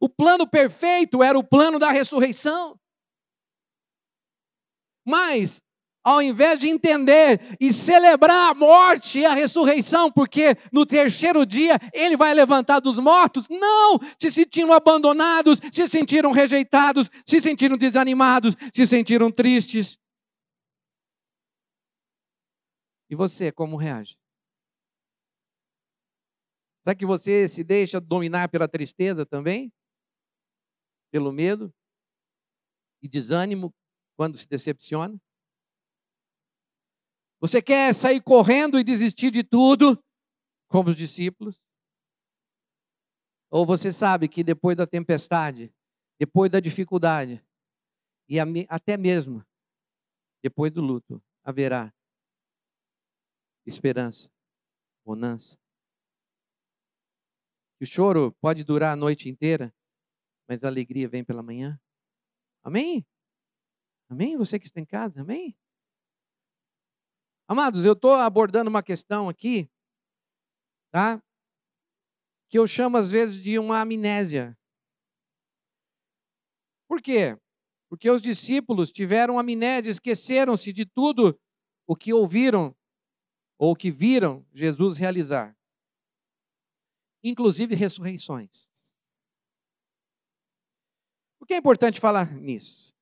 [0.00, 2.78] O plano perfeito era o plano da ressurreição.
[5.06, 5.62] Mas,
[6.04, 11.78] ao invés de entender e celebrar a morte e a ressurreição, porque no terceiro dia
[11.94, 13.98] ele vai levantar dos mortos, não!
[14.20, 19.98] Se sentiram abandonados, se sentiram rejeitados, se sentiram desanimados, se sentiram tristes.
[23.08, 24.18] E você, como reage?
[26.82, 29.72] Será que você se deixa dominar pela tristeza também?
[31.10, 31.72] Pelo medo?
[33.00, 33.72] E desânimo
[34.16, 35.18] quando se decepciona?
[37.44, 40.02] Você quer sair correndo e desistir de tudo,
[40.66, 41.60] como os discípulos?
[43.50, 45.70] Ou você sabe que depois da tempestade,
[46.18, 47.44] depois da dificuldade,
[48.26, 49.44] e até mesmo
[50.42, 51.92] depois do luto, haverá
[53.66, 54.32] esperança,
[55.04, 55.58] bonança?
[57.78, 59.70] O choro pode durar a noite inteira,
[60.48, 61.78] mas a alegria vem pela manhã.
[62.62, 63.06] Amém?
[64.08, 64.34] Amém?
[64.38, 65.54] Você que está em casa, amém?
[67.46, 69.68] Amados, eu estou abordando uma questão aqui,
[70.90, 71.22] tá?
[72.48, 74.56] Que eu chamo às vezes de uma amnésia.
[76.88, 77.38] Por quê?
[77.88, 81.38] Porque os discípulos tiveram amnésia, esqueceram-se de tudo
[81.86, 82.74] o que ouviram
[83.58, 85.56] ou que viram Jesus realizar
[87.24, 88.68] inclusive ressurreições.
[91.38, 92.94] Por que é importante falar nisso?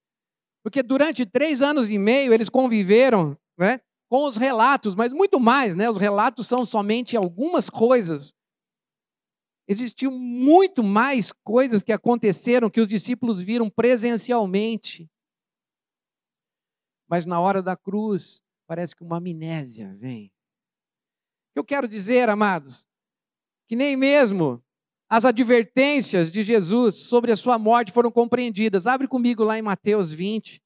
[0.63, 3.81] Porque durante três anos e meio eles conviveram né,
[4.13, 5.89] com os relatos, mas muito mais, né?
[5.89, 8.35] Os relatos são somente algumas coisas.
[9.67, 15.11] Existiu muito mais coisas que aconteceram que os discípulos viram presencialmente.
[17.09, 20.31] Mas na hora da cruz, parece que uma amnésia vem.
[21.55, 22.87] Eu quero dizer, amados,
[23.67, 24.63] que nem mesmo
[25.09, 28.87] as advertências de Jesus sobre a sua morte foram compreendidas.
[28.87, 30.63] Abre comigo lá em Mateus 20,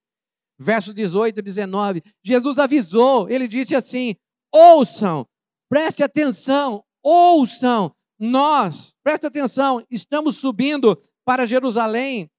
[0.58, 2.02] versos 18 e 19.
[2.24, 4.16] Jesus avisou, ele disse assim:
[4.52, 5.26] ouçam,
[5.68, 12.30] preste atenção, ouçam, nós, preste atenção, estamos subindo para Jerusalém.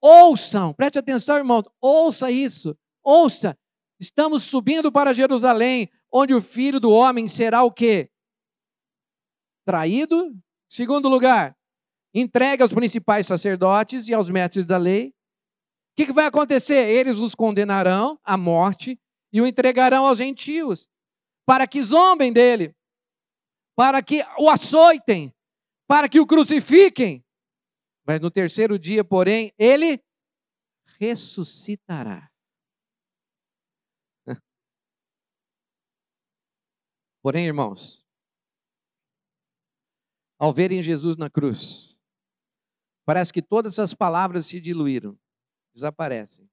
[0.00, 3.56] Ouçam, preste atenção, irmãos, ouça isso, ouça.
[3.98, 8.10] Estamos subindo para Jerusalém, onde o filho do homem será o quê?
[9.66, 10.32] traído.
[10.68, 11.54] Segundo lugar,
[12.14, 15.12] entregue aos principais sacerdotes e aos mestres da lei.
[15.96, 16.90] O que, que vai acontecer?
[16.90, 19.00] Eles os condenarão à morte
[19.32, 20.86] e o entregarão aos gentios,
[21.46, 22.76] para que zombem dele,
[23.74, 25.34] para que o açoitem,
[25.88, 27.24] para que o crucifiquem.
[28.06, 29.98] Mas no terceiro dia, porém, ele
[31.00, 32.30] ressuscitará.
[37.22, 38.04] Porém, irmãos,
[40.38, 41.98] ao verem Jesus na cruz.
[43.06, 45.18] Parece que todas essas palavras se diluíram,
[45.76, 46.48] desaparecem.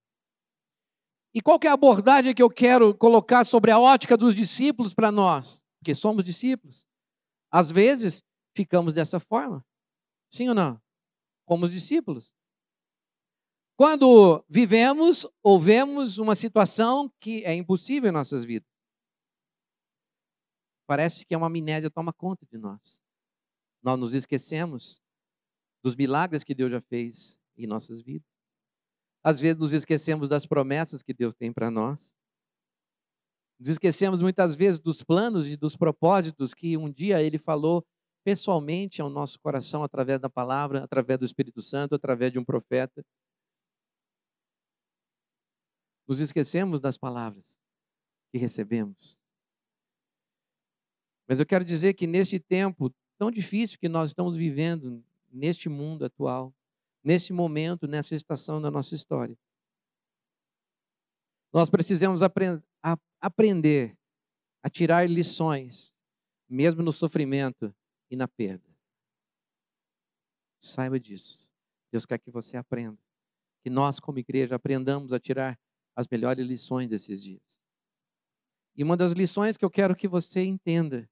[1.33, 4.93] E qual que é a abordagem que eu quero colocar sobre a ótica dos discípulos
[4.93, 5.63] para nós?
[5.79, 6.86] Porque somos discípulos.
[7.49, 8.21] Às vezes,
[8.55, 9.65] ficamos dessa forma.
[10.29, 10.79] Sim ou não?
[11.45, 12.31] Como os discípulos.
[13.75, 18.69] Quando vivemos ou vemos uma situação que é impossível em nossas vidas.
[20.86, 23.01] Parece que é uma amnésia toma conta de nós.
[23.81, 25.01] Nós nos esquecemos
[25.83, 28.33] dos milagres que Deus já fez em nossas vidas.
[29.23, 32.13] Às vezes nos esquecemos das promessas que Deus tem para nós.
[33.59, 37.86] Nos esquecemos muitas vezes dos planos e dos propósitos que um dia Ele falou
[38.23, 43.05] pessoalmente ao nosso coração através da palavra, através do Espírito Santo, através de um profeta.
[46.07, 47.57] Nos esquecemos das palavras
[48.31, 49.17] que recebemos.
[51.27, 56.03] Mas eu quero dizer que neste tempo tão difícil que nós estamos vivendo, neste mundo
[56.03, 56.53] atual,
[57.03, 59.37] neste momento, nessa estação da nossa história,
[61.51, 63.97] nós precisamos a aprender
[64.63, 65.93] a tirar lições,
[66.49, 67.75] mesmo no sofrimento
[68.09, 68.63] e na perda.
[70.59, 71.51] Saiba disso.
[71.91, 72.97] Deus quer que você aprenda.
[73.61, 75.59] Que nós, como igreja, aprendamos a tirar
[75.95, 77.61] as melhores lições desses dias.
[78.75, 81.07] E uma das lições que eu quero que você entenda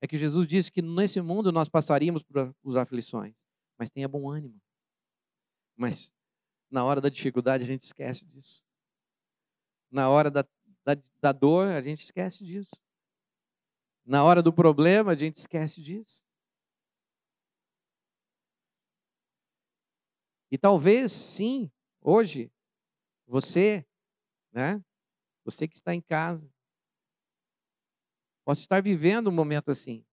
[0.00, 3.34] é que Jesus disse que nesse mundo nós passaríamos por aflições,
[3.78, 4.60] mas tenha bom ânimo.
[5.76, 6.12] Mas
[6.70, 8.64] na hora da dificuldade a gente esquece disso.
[9.90, 10.46] Na hora da,
[10.84, 12.76] da, da dor a gente esquece disso.
[14.04, 16.24] Na hora do problema a gente esquece disso.
[20.50, 21.70] E talvez sim,
[22.02, 22.52] hoje,
[23.26, 23.86] você
[24.52, 24.84] né?
[25.44, 26.48] Você que está em casa,
[28.44, 30.04] possa estar vivendo um momento assim.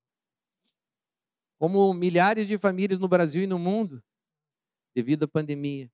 [1.59, 4.01] Como milhares de famílias no Brasil e no mundo,
[4.93, 5.91] devido à pandemia.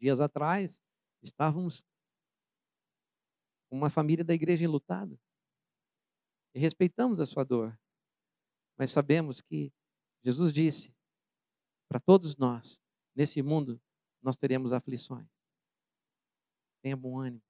[0.00, 0.80] Dias atrás,
[1.22, 1.84] estávamos
[3.68, 5.18] com uma família da igreja enlutada.
[6.54, 7.78] E respeitamos a sua dor.
[8.76, 9.72] Mas sabemos que
[10.22, 10.94] Jesus disse
[11.88, 12.80] para todos nós,
[13.14, 13.80] nesse mundo,
[14.22, 15.28] nós teremos aflições.
[16.82, 17.42] Tenha bom ânimo.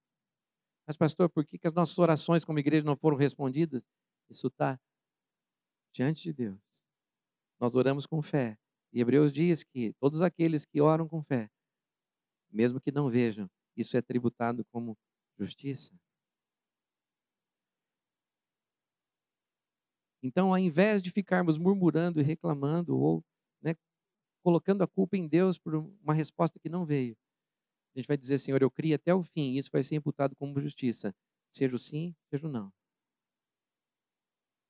[0.85, 3.83] Mas, pastor, por que, que as nossas orações como igreja não foram respondidas?
[4.29, 4.79] Isso está
[5.93, 6.59] diante de Deus.
[7.59, 8.57] Nós oramos com fé.
[8.93, 11.49] E Hebreus diz que todos aqueles que oram com fé,
[12.51, 14.95] mesmo que não vejam, isso é tributado como
[15.37, 15.91] justiça.
[20.21, 23.25] Então, ao invés de ficarmos murmurando e reclamando ou
[23.61, 23.75] né,
[24.43, 27.17] colocando a culpa em Deus por uma resposta que não veio,
[27.95, 30.35] a gente vai dizer, Senhor, eu criei até o fim, e isso vai ser imputado
[30.35, 31.13] como justiça.
[31.51, 32.71] Seja o sim, seja o não.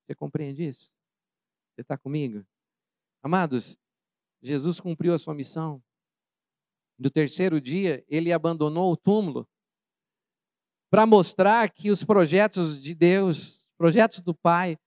[0.06, 0.90] Você compreende isso?
[1.74, 2.46] Você está comigo?
[3.22, 3.78] Amados,
[4.44, 5.82] Jesus cumpriu a sua missão.
[7.00, 9.48] No terceiro dia, ele abandonou o túmulo
[10.92, 14.78] para mostrar que os projetos de Deus, projetos do Pai,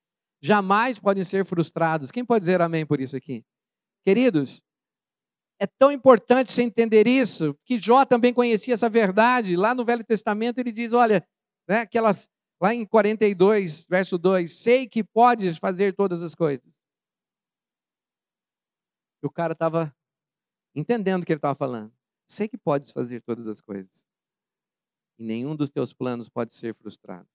[0.40, 2.10] jamais podem ser frustrados.
[2.10, 3.44] Quem pode dizer amém por isso aqui?
[4.04, 4.62] Queridos,
[5.58, 9.56] é tão importante você entender isso, que Jó também conhecia essa verdade.
[9.56, 11.26] Lá no Velho Testamento ele diz: olha,
[11.66, 12.28] né, aquelas,
[12.60, 16.75] lá em 42, verso 2: sei que podes fazer todas as coisas.
[19.22, 19.94] E o cara estava
[20.74, 21.92] entendendo o que ele estava falando.
[22.26, 24.06] Sei que podes fazer todas as coisas.
[25.18, 27.28] E nenhum dos teus planos pode ser frustrado.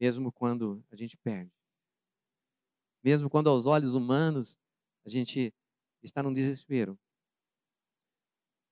[0.00, 1.52] Mesmo quando a gente perde.
[3.04, 4.58] Mesmo quando aos olhos humanos
[5.04, 5.54] a gente
[6.02, 6.98] está num desespero.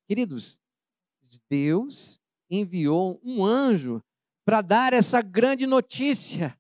[0.07, 0.61] Queridos,
[1.49, 2.19] Deus
[2.51, 4.03] enviou um anjo
[4.45, 6.59] para dar essa grande notícia.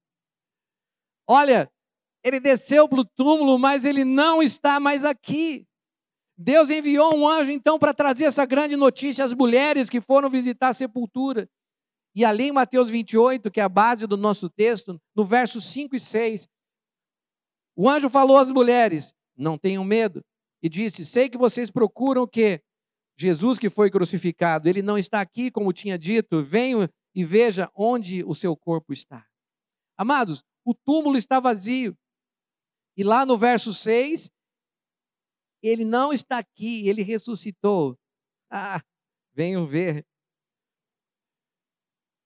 [1.26, 1.72] Olha,
[2.22, 5.66] ele desceu para o túmulo, mas ele não está mais aqui.
[6.36, 10.68] Deus enviou um anjo então para trazer essa grande notícia às mulheres que foram visitar
[10.68, 11.48] a sepultura.
[12.14, 15.94] E ali em Mateus 28, que é a base do nosso texto, no verso 5
[15.94, 16.48] e 6,
[17.76, 20.22] o anjo falou às mulheres: Não tenham medo,
[20.62, 22.62] e disse: Sei que vocês procuram o que?
[23.18, 24.68] Jesus que foi crucificado.
[24.68, 26.42] Ele não está aqui, como tinha dito.
[26.42, 29.26] Venham e veja onde o seu corpo está.
[29.96, 31.94] Amados, o túmulo está vazio.
[32.96, 34.30] E lá no verso 6,
[35.62, 37.98] ele não está aqui, ele ressuscitou.
[38.50, 38.82] Ah,
[39.32, 40.04] venham ver.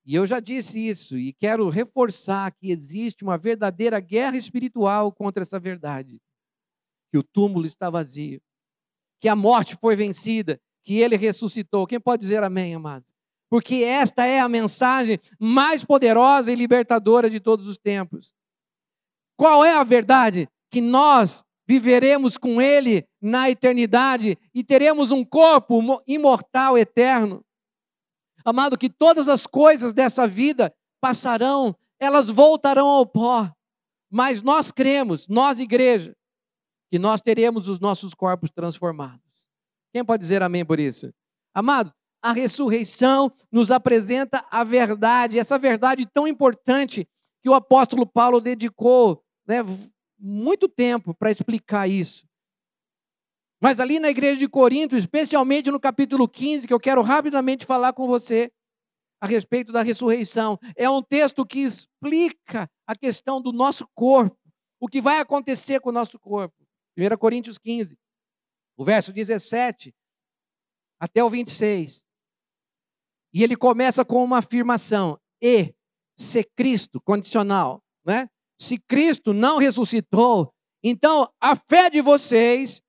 [0.07, 5.43] E eu já disse isso e quero reforçar que existe uma verdadeira guerra espiritual contra
[5.43, 6.21] essa verdade
[7.11, 8.43] que o túmulo está vazio,
[9.21, 11.87] que a morte foi vencida, que ele ressuscitou.
[11.87, 13.09] Quem pode dizer amém, amados?
[13.49, 18.35] Porque esta é a mensagem mais poderosa e libertadora de todos os tempos.
[19.39, 20.49] Qual é a verdade?
[20.75, 27.45] Que nós viveremos com ele na eternidade e teremos um corpo imortal eterno.
[28.45, 33.49] Amado, que todas as coisas dessa vida passarão, elas voltarão ao pó.
[34.11, 36.13] Mas nós cremos, nós igreja,
[36.91, 39.21] que nós teremos os nossos corpos transformados.
[39.93, 41.15] Quem pode dizer amém por isso?
[41.55, 47.09] Amado, a ressurreição nos apresenta a verdade, essa verdade tão importante
[47.41, 49.59] que o apóstolo Paulo dedicou né,
[50.27, 52.27] muito tempo para explicar isso.
[53.61, 57.93] Mas ali na igreja de Corinto, especialmente no capítulo 15, que eu quero rapidamente falar
[57.93, 58.51] com você
[59.21, 64.39] a respeito da ressurreição, é um texto que explica a questão do nosso corpo,
[64.81, 66.55] o que vai acontecer com o nosso corpo.
[66.97, 67.99] 1 Coríntios 15,
[68.77, 69.95] o verso 17
[70.99, 72.03] até o 26.
[73.33, 75.75] E ele começa com uma afirmação: e
[76.19, 78.29] se Cristo, condicional, né?
[78.59, 80.53] Se Cristo não ressuscitou,
[80.83, 82.81] então a fé de vocês,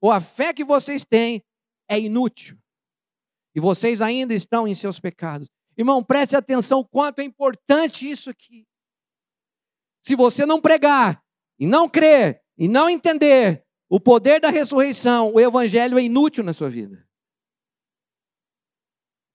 [0.00, 1.42] ou a fé que vocês têm,
[1.88, 2.58] é inútil.
[3.54, 5.48] E vocês ainda estão em seus pecados.
[5.76, 8.66] Irmão, preste atenção quanto é importante isso aqui.
[10.02, 11.22] Se você não pregar,
[11.62, 16.52] e não crer, e não entender o poder da ressurreição, o evangelho é inútil na
[16.52, 17.06] sua vida.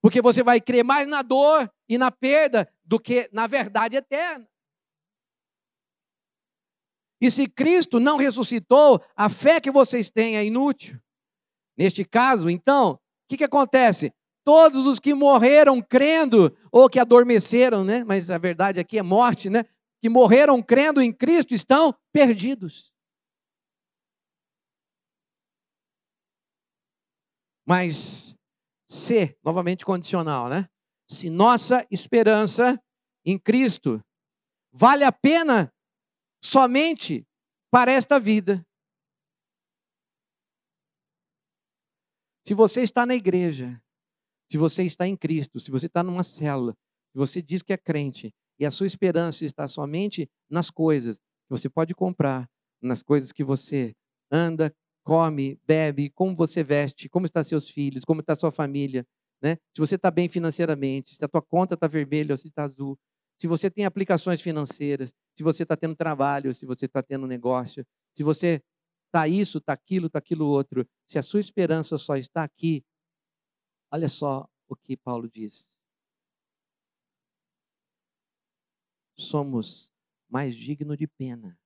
[0.02, 4.46] Porque você vai crer mais na dor e na perda do que na verdade eterna.
[7.20, 10.99] E se Cristo não ressuscitou, a fé que vocês têm é inútil.
[11.78, 12.99] Neste caso, então, o
[13.30, 14.13] que, que acontece?
[14.43, 18.03] Todos os que morreram crendo, ou que adormeceram, né?
[18.03, 19.65] Mas a verdade aqui é morte, né?
[20.01, 22.91] Que morreram crendo em Cristo estão perdidos.
[27.65, 28.34] Mas
[28.89, 30.70] se, novamente condicional, né?
[31.09, 32.80] Se nossa esperança
[33.26, 34.01] em Cristo
[34.72, 35.74] vale a pena
[36.42, 37.26] somente
[37.72, 38.66] para esta vida.
[42.46, 43.82] Se você está na igreja,
[44.50, 46.74] se você está em Cristo, se você está numa célula,
[47.12, 51.50] se você diz que é crente e a sua esperança está somente nas coisas que
[51.50, 52.50] você pode comprar,
[52.82, 53.94] nas coisas que você
[54.32, 54.74] anda,
[55.04, 59.06] come, bebe, como você veste, como estão seus filhos, como está sua família,
[59.42, 59.58] né?
[59.74, 62.98] Se você está bem financeiramente, se a tua conta está vermelha ou se está azul,
[63.40, 67.86] se você tem aplicações financeiras, se você está tendo trabalho, se você está tendo negócio,
[68.16, 68.62] se você
[69.06, 72.84] está isso, está aquilo, está aquilo outro, se a sua esperança só está aqui,
[73.92, 75.70] olha só o que Paulo diz.
[79.16, 79.94] Somos
[80.30, 81.58] mais dignos de pena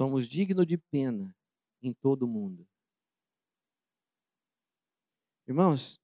[0.00, 1.36] Somos dignos de pena
[1.82, 2.66] em todo o mundo.
[5.46, 6.00] Irmãos,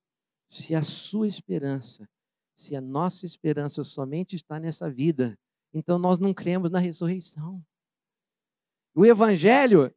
[0.49, 2.09] se a sua esperança,
[2.55, 5.39] se a nossa esperança somente está nessa vida,
[5.73, 7.65] então nós não cremos na ressurreição.
[8.95, 9.95] O evangelho é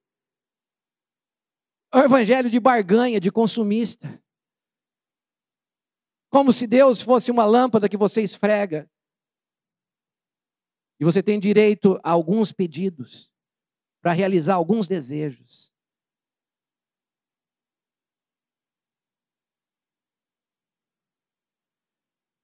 [1.92, 4.22] o evangelho de barganha, de consumista.
[6.30, 8.90] Como se Deus fosse uma lâmpada que você esfrega.
[11.00, 13.32] E você tem direito a alguns pedidos
[14.02, 15.69] para realizar alguns desejos.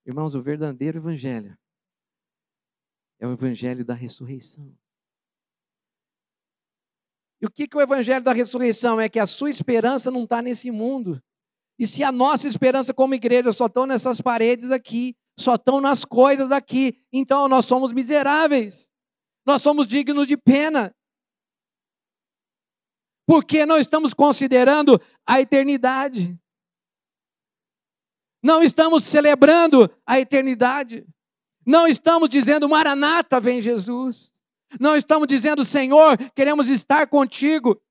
[0.06, 1.58] Irmãos, o verdadeiro evangelho
[3.20, 4.76] é o evangelho da ressurreição.
[7.42, 9.10] E o que, que o evangelho da ressurreição é?
[9.10, 11.22] Que a sua esperança não está nesse mundo.
[11.78, 16.06] E se a nossa esperança como igreja só estão nessas paredes aqui, só estão nas
[16.06, 18.90] coisas aqui, então nós somos miseráveis.
[19.46, 20.96] Nós somos dignos de pena
[23.28, 26.40] porque não estamos considerando a eternidade.
[28.46, 31.08] Não estamos celebrando a eternidade.
[31.66, 34.32] Não estamos dizendo, Maranata, vem Jesus.
[34.80, 37.82] Não estamos dizendo, Senhor, queremos estar contigo.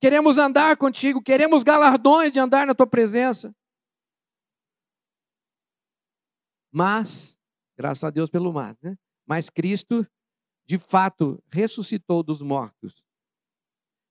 [0.00, 1.22] Queremos andar contigo.
[1.22, 3.54] Queremos galardões de andar na tua presença.
[6.72, 7.38] Mas,
[7.76, 8.96] graças a Deus pelo mar, né?
[9.26, 10.06] Mas Cristo,
[10.64, 13.04] de fato, ressuscitou dos mortos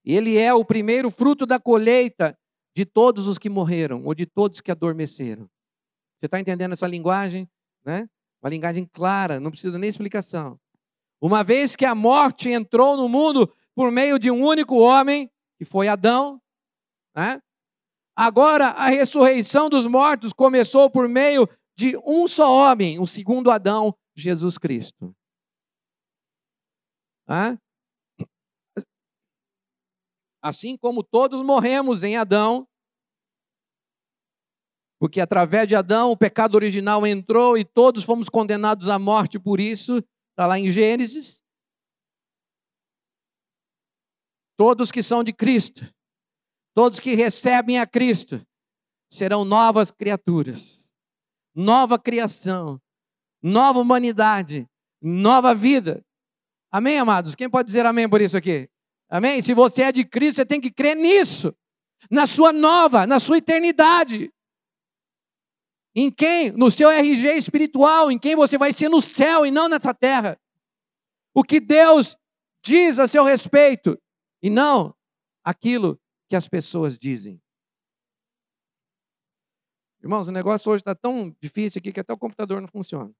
[0.06, 2.38] ele é o primeiro fruto da colheita
[2.76, 5.50] de todos os que morreram, ou de todos que adormeceram.
[6.20, 7.50] Você está entendendo essa linguagem?
[7.86, 8.08] Né?
[8.42, 10.60] Uma linguagem clara, não precisa nem explicação.
[11.22, 15.66] Uma vez que a morte entrou no mundo por meio de um único homem, que
[15.66, 16.42] foi Adão,
[17.16, 17.42] né?
[18.16, 21.48] agora a ressurreição dos mortos começou por meio
[21.78, 25.16] de um só homem, o segundo Adão, Jesus Cristo.
[30.42, 32.68] Assim como todos morremos em Adão,
[35.00, 39.60] porque através de Adão o pecado original entrou e todos fomos condenados à morte por
[39.60, 41.42] isso, está lá em Gênesis.
[44.58, 45.90] Todos que são de Cristo,
[46.76, 48.46] todos que recebem a Cristo,
[49.10, 50.86] serão novas criaturas,
[51.56, 52.80] nova criação,
[53.42, 54.68] nova humanidade,
[55.02, 56.04] nova vida.
[56.70, 57.36] Amém, amados?
[57.36, 58.70] Quem pode dizer amém por isso aqui?
[59.10, 59.42] Amém?
[59.42, 61.56] Se você é de Cristo, você tem que crer nisso,
[62.12, 64.30] na sua nova, na sua eternidade.
[66.02, 66.50] Em quem?
[66.54, 70.40] No seu RG espiritual, em quem você vai ser no céu e não nessa terra.
[71.34, 72.16] O que Deus
[72.64, 74.02] diz a seu respeito
[74.42, 74.96] e não
[75.44, 77.42] aquilo que as pessoas dizem.
[80.02, 83.14] Irmãos, o negócio hoje está tão difícil aqui que até o computador não funciona.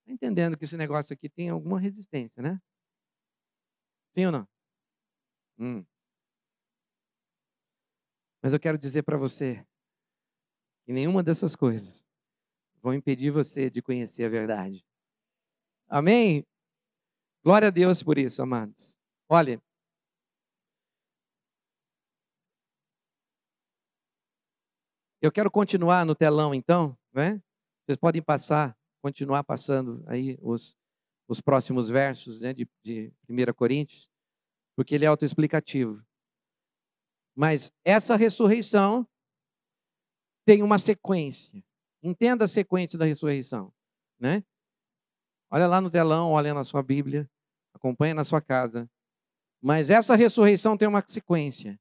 [0.00, 2.60] Está entendendo que esse negócio aqui tem alguma resistência, né?
[4.12, 4.48] Sim ou não?
[5.60, 5.84] Hum.
[8.42, 9.64] Mas eu quero dizer para você
[10.84, 12.04] que nenhuma dessas coisas
[12.82, 14.84] vão impedir você de conhecer a verdade.
[15.88, 16.46] Amém?
[17.44, 18.96] Glória a Deus por isso, amados.
[19.28, 19.62] Olha,
[25.20, 27.42] eu quero continuar no telão, então, né?
[27.84, 30.76] Vocês podem passar, continuar passando aí os,
[31.28, 34.08] os próximos versos né, de, de 1 Coríntios,
[34.76, 36.02] porque ele é autoexplicativo.
[37.40, 39.08] Mas essa ressurreição
[40.44, 41.64] tem uma sequência.
[42.02, 43.72] Entenda a sequência da ressurreição,
[44.18, 44.44] né?
[45.50, 47.26] Olha lá no telão, olha na sua Bíblia,
[47.72, 48.86] acompanha na sua casa.
[49.58, 51.80] Mas essa ressurreição tem uma sequência.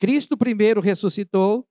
[0.00, 1.64] Cristo primeiro ressuscitou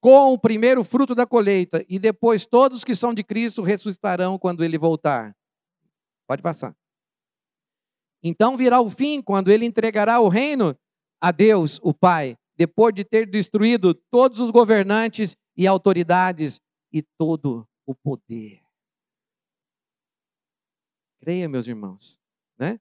[0.00, 4.64] com o primeiro fruto da colheita, e depois todos que são de Cristo ressuscitarão quando
[4.64, 5.36] ele voltar.
[6.26, 6.74] Pode passar.
[8.22, 10.74] Então virá o fim, quando ele entregará o reino
[11.24, 16.60] a Deus, o Pai, depois de ter destruído todos os governantes e autoridades
[16.92, 18.60] e todo o poder.
[21.22, 22.20] Creia, meus irmãos,
[22.58, 22.78] né?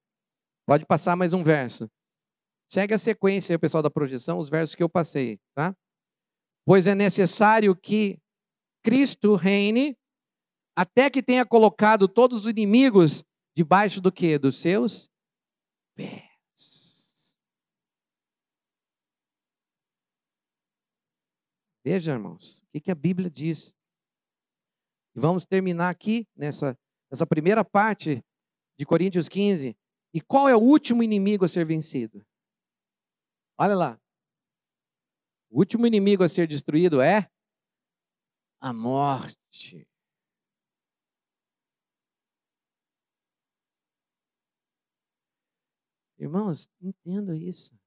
[0.65, 1.89] Pode passar mais um verso.
[2.69, 5.73] Segue a sequência, pessoal da projeção, os versos que eu passei, tá?
[6.65, 8.19] Pois é necessário que
[8.83, 9.97] Cristo reine
[10.75, 13.23] até que tenha colocado todos os inimigos
[13.55, 14.37] debaixo do que?
[14.37, 15.09] Dos seus
[15.95, 16.32] pés.
[21.83, 23.75] Veja, irmãos, o que a Bíblia diz.
[25.15, 26.79] E vamos terminar aqui nessa,
[27.11, 28.23] nessa primeira parte
[28.79, 29.77] de Coríntios 15.
[30.13, 32.25] E qual é o último inimigo a ser vencido?
[33.57, 34.01] Olha lá.
[35.49, 37.29] O último inimigo a ser destruído é
[38.61, 39.85] a morte.
[46.17, 47.77] Irmãos, entenda isso.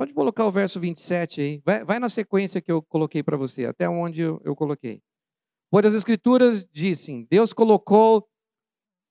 [0.00, 1.62] Pode colocar o verso 27 aí.
[1.62, 5.02] Vai, vai na sequência que eu coloquei para você, até onde eu, eu coloquei.
[5.70, 8.26] Pois as Escrituras dizem: Deus colocou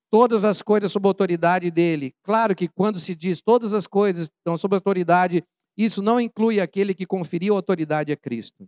[0.10, 2.16] todas as coisas sob a autoridade dele.
[2.24, 5.44] Claro que quando se diz todas as coisas estão sob autoridade,
[5.78, 8.68] isso não inclui aquele que conferiu autoridade a Cristo.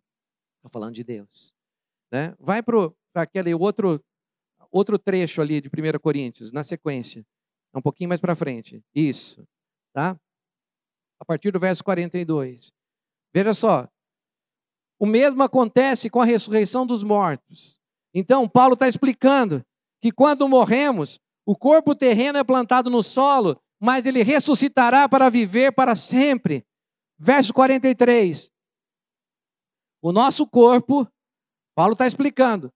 [0.58, 1.56] Estou falando de Deus.
[2.12, 2.36] Né?
[2.40, 4.00] Vai para aquele outro,
[4.70, 7.26] outro trecho ali de 1 Coríntios, na sequência.
[7.74, 8.80] Um pouquinho mais para frente.
[8.94, 9.44] Isso.
[9.92, 10.16] Tá?
[11.22, 12.74] A partir do verso 42.
[13.32, 13.88] Veja só.
[15.00, 17.80] O mesmo acontece com a ressurreição dos mortos.
[18.12, 19.64] Então, Paulo está explicando
[20.02, 25.72] que quando morremos, o corpo terreno é plantado no solo, mas ele ressuscitará para viver
[25.72, 26.66] para sempre.
[27.20, 28.52] Verso 43.
[30.02, 31.08] O nosso corpo,
[31.76, 32.74] Paulo está explicando,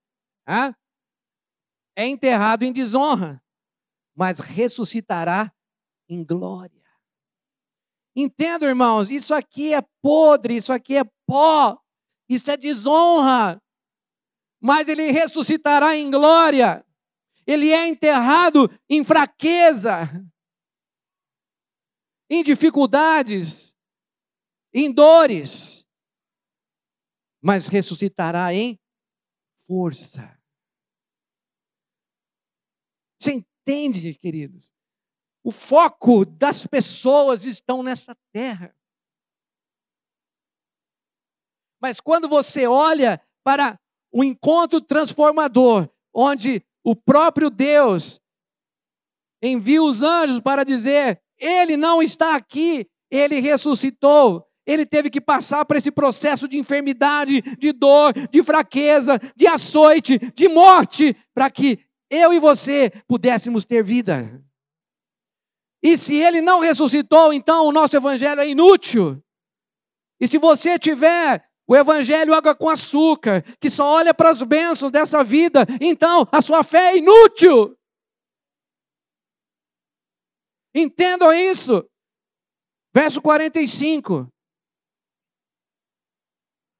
[1.96, 3.42] é enterrado em desonra,
[4.14, 5.52] mas ressuscitará
[6.08, 6.85] em glória.
[8.16, 11.78] Entenda, irmãos, isso aqui é podre, isso aqui é pó,
[12.28, 13.60] isso é desonra
[14.60, 16.84] mas ele ressuscitará em glória.
[17.46, 20.08] Ele é enterrado em fraqueza,
[22.28, 23.76] em dificuldades,
[24.74, 25.86] em dores,
[27.40, 28.76] mas ressuscitará em
[29.68, 30.36] força.
[33.20, 34.72] Você entende, queridos?
[35.46, 38.74] O foco das pessoas estão nessa terra.
[41.80, 43.78] Mas quando você olha para
[44.12, 48.20] um encontro transformador, onde o próprio Deus
[49.40, 54.44] envia os anjos para dizer: Ele não está aqui, ele ressuscitou.
[54.66, 60.18] Ele teve que passar por esse processo de enfermidade, de dor, de fraqueza, de açoite,
[60.34, 61.78] de morte, para que
[62.10, 64.44] eu e você pudéssemos ter vida.
[65.86, 69.22] E se ele não ressuscitou, então o nosso evangelho é inútil.
[70.18, 74.90] E se você tiver o evangelho água com açúcar, que só olha para as bênçãos
[74.90, 77.78] dessa vida, então a sua fé é inútil.
[80.74, 81.88] Entendam isso.
[82.92, 84.28] Verso 45.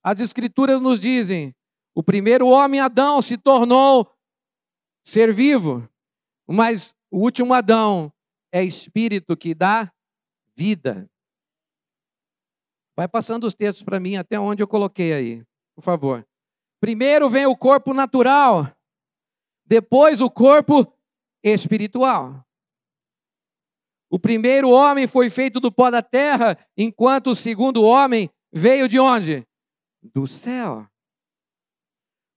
[0.02, 1.54] As escrituras nos dizem:
[1.94, 4.12] o primeiro homem, Adão, se tornou
[5.04, 5.88] ser vivo,
[6.44, 8.12] mas o último Adão
[8.56, 9.92] é espírito que dá
[10.54, 11.10] vida.
[12.96, 15.44] Vai passando os textos para mim até onde eu coloquei aí,
[15.74, 16.26] por favor.
[16.80, 18.74] Primeiro vem o corpo natural,
[19.66, 20.90] depois o corpo
[21.44, 22.42] espiritual.
[24.08, 28.98] O primeiro homem foi feito do pó da terra, enquanto o segundo homem veio de
[28.98, 29.46] onde?
[30.02, 30.88] Do céu.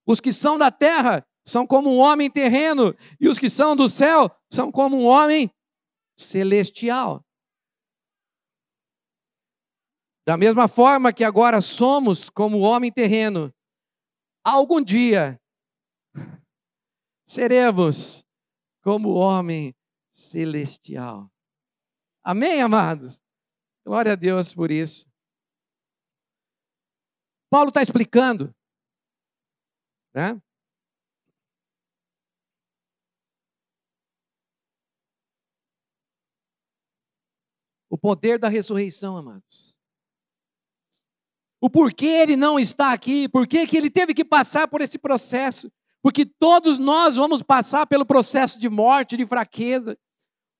[0.05, 3.87] Os que são da terra são como um homem terreno, e os que são do
[3.87, 5.49] céu são como um homem
[6.19, 7.25] celestial.
[10.27, 13.53] Da mesma forma que agora somos como homem terreno,
[14.43, 15.41] algum dia
[17.25, 18.23] seremos
[18.83, 19.73] como homem
[20.13, 21.31] celestial.
[22.23, 23.19] Amém, amados?
[23.85, 25.09] Glória a Deus por isso.
[27.49, 28.53] Paulo está explicando,
[30.13, 30.39] né?
[37.89, 39.75] O poder da ressurreição, amados.
[41.61, 45.71] O porquê ele não está aqui, por que ele teve que passar por esse processo.
[46.01, 49.97] Porque todos nós vamos passar pelo processo de morte, de fraqueza.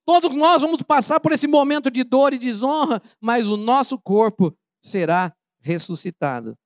[0.04, 4.54] Todos nós vamos passar por esse momento de dor e desonra, mas o nosso corpo
[4.82, 6.58] será ressuscitado.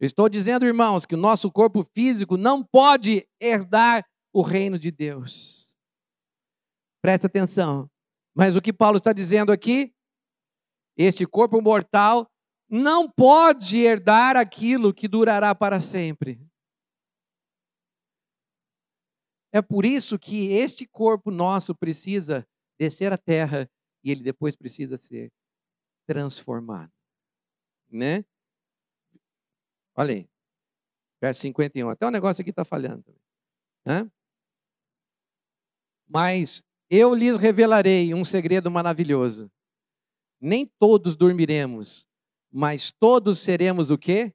[0.00, 4.90] Eu estou dizendo, irmãos, que o nosso corpo físico não pode herdar o reino de
[4.90, 5.76] Deus.
[7.02, 7.90] Preste atenção.
[8.38, 9.92] Mas o que Paulo está dizendo aqui,
[10.96, 12.30] este corpo mortal
[12.68, 16.40] não pode herdar aquilo que durará para sempre.
[19.50, 22.46] É por isso que este corpo nosso precisa
[22.78, 23.68] descer à terra
[24.04, 25.32] e ele depois precisa ser
[26.06, 26.92] transformado.
[27.90, 28.24] Né?
[29.96, 30.30] Olha aí.
[31.20, 31.90] Verso 51.
[31.90, 33.04] Até o negócio aqui está falhando.
[33.84, 34.08] Né?
[36.06, 39.50] Mas eu lhes revelarei um segredo maravilhoso.
[40.40, 42.06] Nem todos dormiremos,
[42.50, 44.32] mas todos seremos o quê?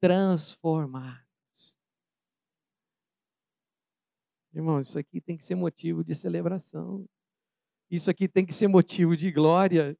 [0.00, 1.20] Transformados.
[4.52, 7.06] Irmão, isso aqui tem que ser motivo de celebração.
[7.90, 9.96] Isso aqui tem que ser motivo de glória,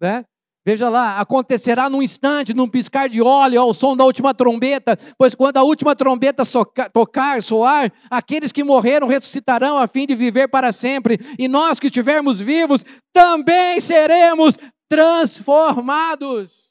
[0.00, 0.24] né?
[0.64, 5.34] Veja lá, acontecerá num instante, num piscar de óleo, ao som da última trombeta, pois
[5.34, 10.48] quando a última trombeta socar, tocar, soar, aqueles que morreram ressuscitarão a fim de viver
[10.48, 14.56] para sempre, e nós que estivermos vivos também seremos
[14.86, 16.70] transformados.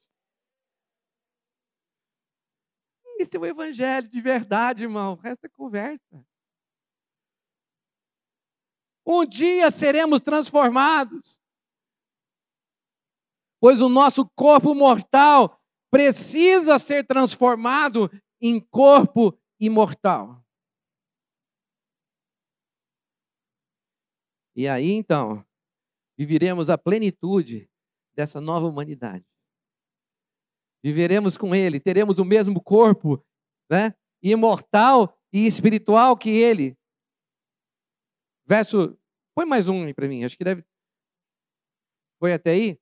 [3.20, 5.14] Esse é o evangelho de verdade, irmão.
[5.14, 6.24] O resto é conversa.
[9.06, 11.42] Um dia seremos transformados.
[13.60, 15.60] Pois o nosso corpo mortal
[15.92, 18.10] precisa ser transformado
[18.42, 20.44] em corpo imortal.
[24.56, 25.46] E aí então,
[26.18, 27.70] viveremos a plenitude
[28.14, 29.26] dessa nova humanidade.
[30.84, 33.24] Viveremos com Ele, teremos o mesmo corpo,
[33.70, 33.94] né?
[34.22, 36.78] Imortal e espiritual que Ele.
[38.46, 39.00] Verso
[39.40, 40.66] Põe mais um aí para mim, acho que deve.
[42.20, 42.78] Foi até aí?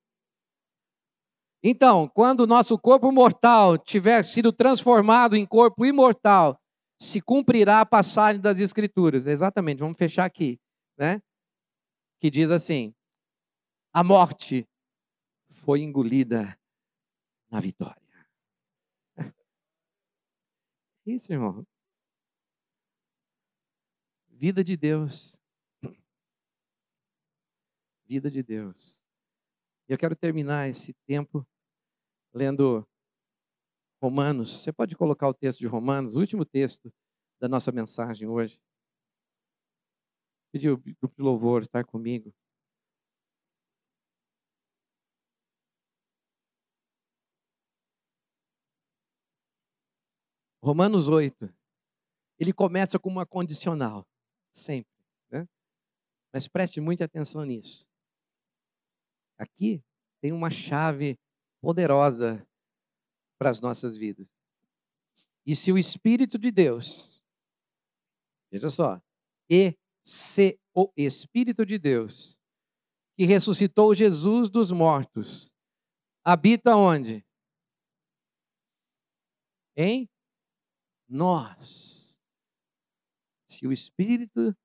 [1.70, 6.58] Então, quando o nosso corpo mortal tiver sido transformado em corpo imortal,
[6.98, 9.28] se cumprirá a passagem das Escrituras.
[9.28, 10.58] Exatamente, vamos fechar aqui,
[10.98, 11.22] né?
[12.22, 12.96] Que diz assim:
[13.92, 14.66] a morte
[15.50, 16.58] foi engolida
[17.52, 18.02] na vitória.
[21.06, 21.68] Isso, irmão.
[24.30, 25.42] Vida de Deus
[28.08, 29.06] vida de Deus.
[29.90, 31.46] E eu quero terminar esse tempo
[32.34, 32.88] lendo
[34.02, 34.62] Romanos.
[34.62, 36.94] Você pode colocar o texto de Romanos, o último texto
[37.40, 38.60] da nossa mensagem hoje.
[40.52, 42.34] Pedir o grupo de louvor estar comigo.
[50.64, 51.54] Romanos 8.
[52.40, 54.06] Ele começa com uma condicional,
[54.52, 54.92] sempre.
[55.32, 55.48] Né?
[56.34, 57.88] Mas preste muita atenção nisso.
[59.38, 59.82] Aqui
[60.22, 61.18] tem uma chave
[61.68, 62.48] poderosa
[63.38, 64.26] para as nossas vidas.
[65.46, 67.22] E se o Espírito de Deus,
[68.50, 69.02] veja só,
[69.52, 72.40] e se o Espírito de Deus,
[73.18, 75.54] que ressuscitou Jesus dos mortos,
[76.24, 77.28] habita onde?
[79.76, 80.10] em
[81.06, 82.18] nós.
[83.52, 84.56] Se o Espírito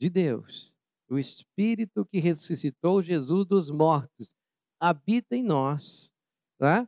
[0.00, 0.76] de Deus,
[1.08, 4.28] o Espírito que ressuscitou Jesus dos mortos,
[4.80, 6.12] habita em nós,
[6.60, 6.86] tá?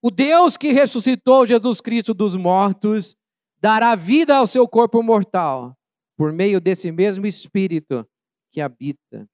[0.00, 3.14] O Deus que ressuscitou Jesus Cristo dos mortos
[3.60, 5.76] dará vida ao seu corpo mortal
[6.16, 8.08] por meio desse mesmo Espírito
[8.50, 9.28] que habita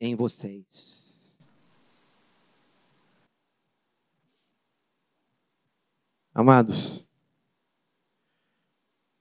[0.00, 1.40] em vocês.
[6.32, 7.10] Amados,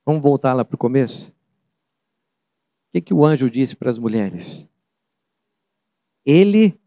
[0.06, 1.32] vamos voltar lá para o começo?
[1.32, 4.70] O que, que o anjo disse para as mulheres?
[6.24, 6.80] Ele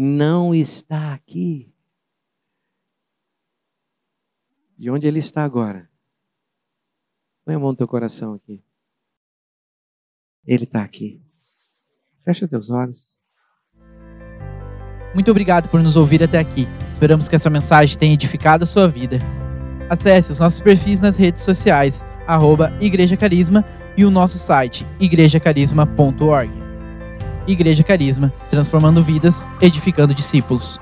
[0.00, 1.74] não está aqui.
[4.78, 5.90] E onde ele está agora?
[7.44, 8.62] Põe a mão no teu coração aqui.
[10.46, 11.20] Ele está aqui.
[12.24, 13.18] Fecha teus olhos.
[15.14, 16.68] Muito obrigado por nos ouvir até aqui.
[16.92, 19.18] Esperamos que essa mensagem tenha edificado a sua vida.
[19.90, 23.64] Acesse os nossos perfis nas redes sociais, arroba Igreja Carisma
[23.96, 26.67] e o nosso site, igrejacarisma.org.
[27.48, 30.78] Igreja Carisma, transformando vidas, edificando discípulos.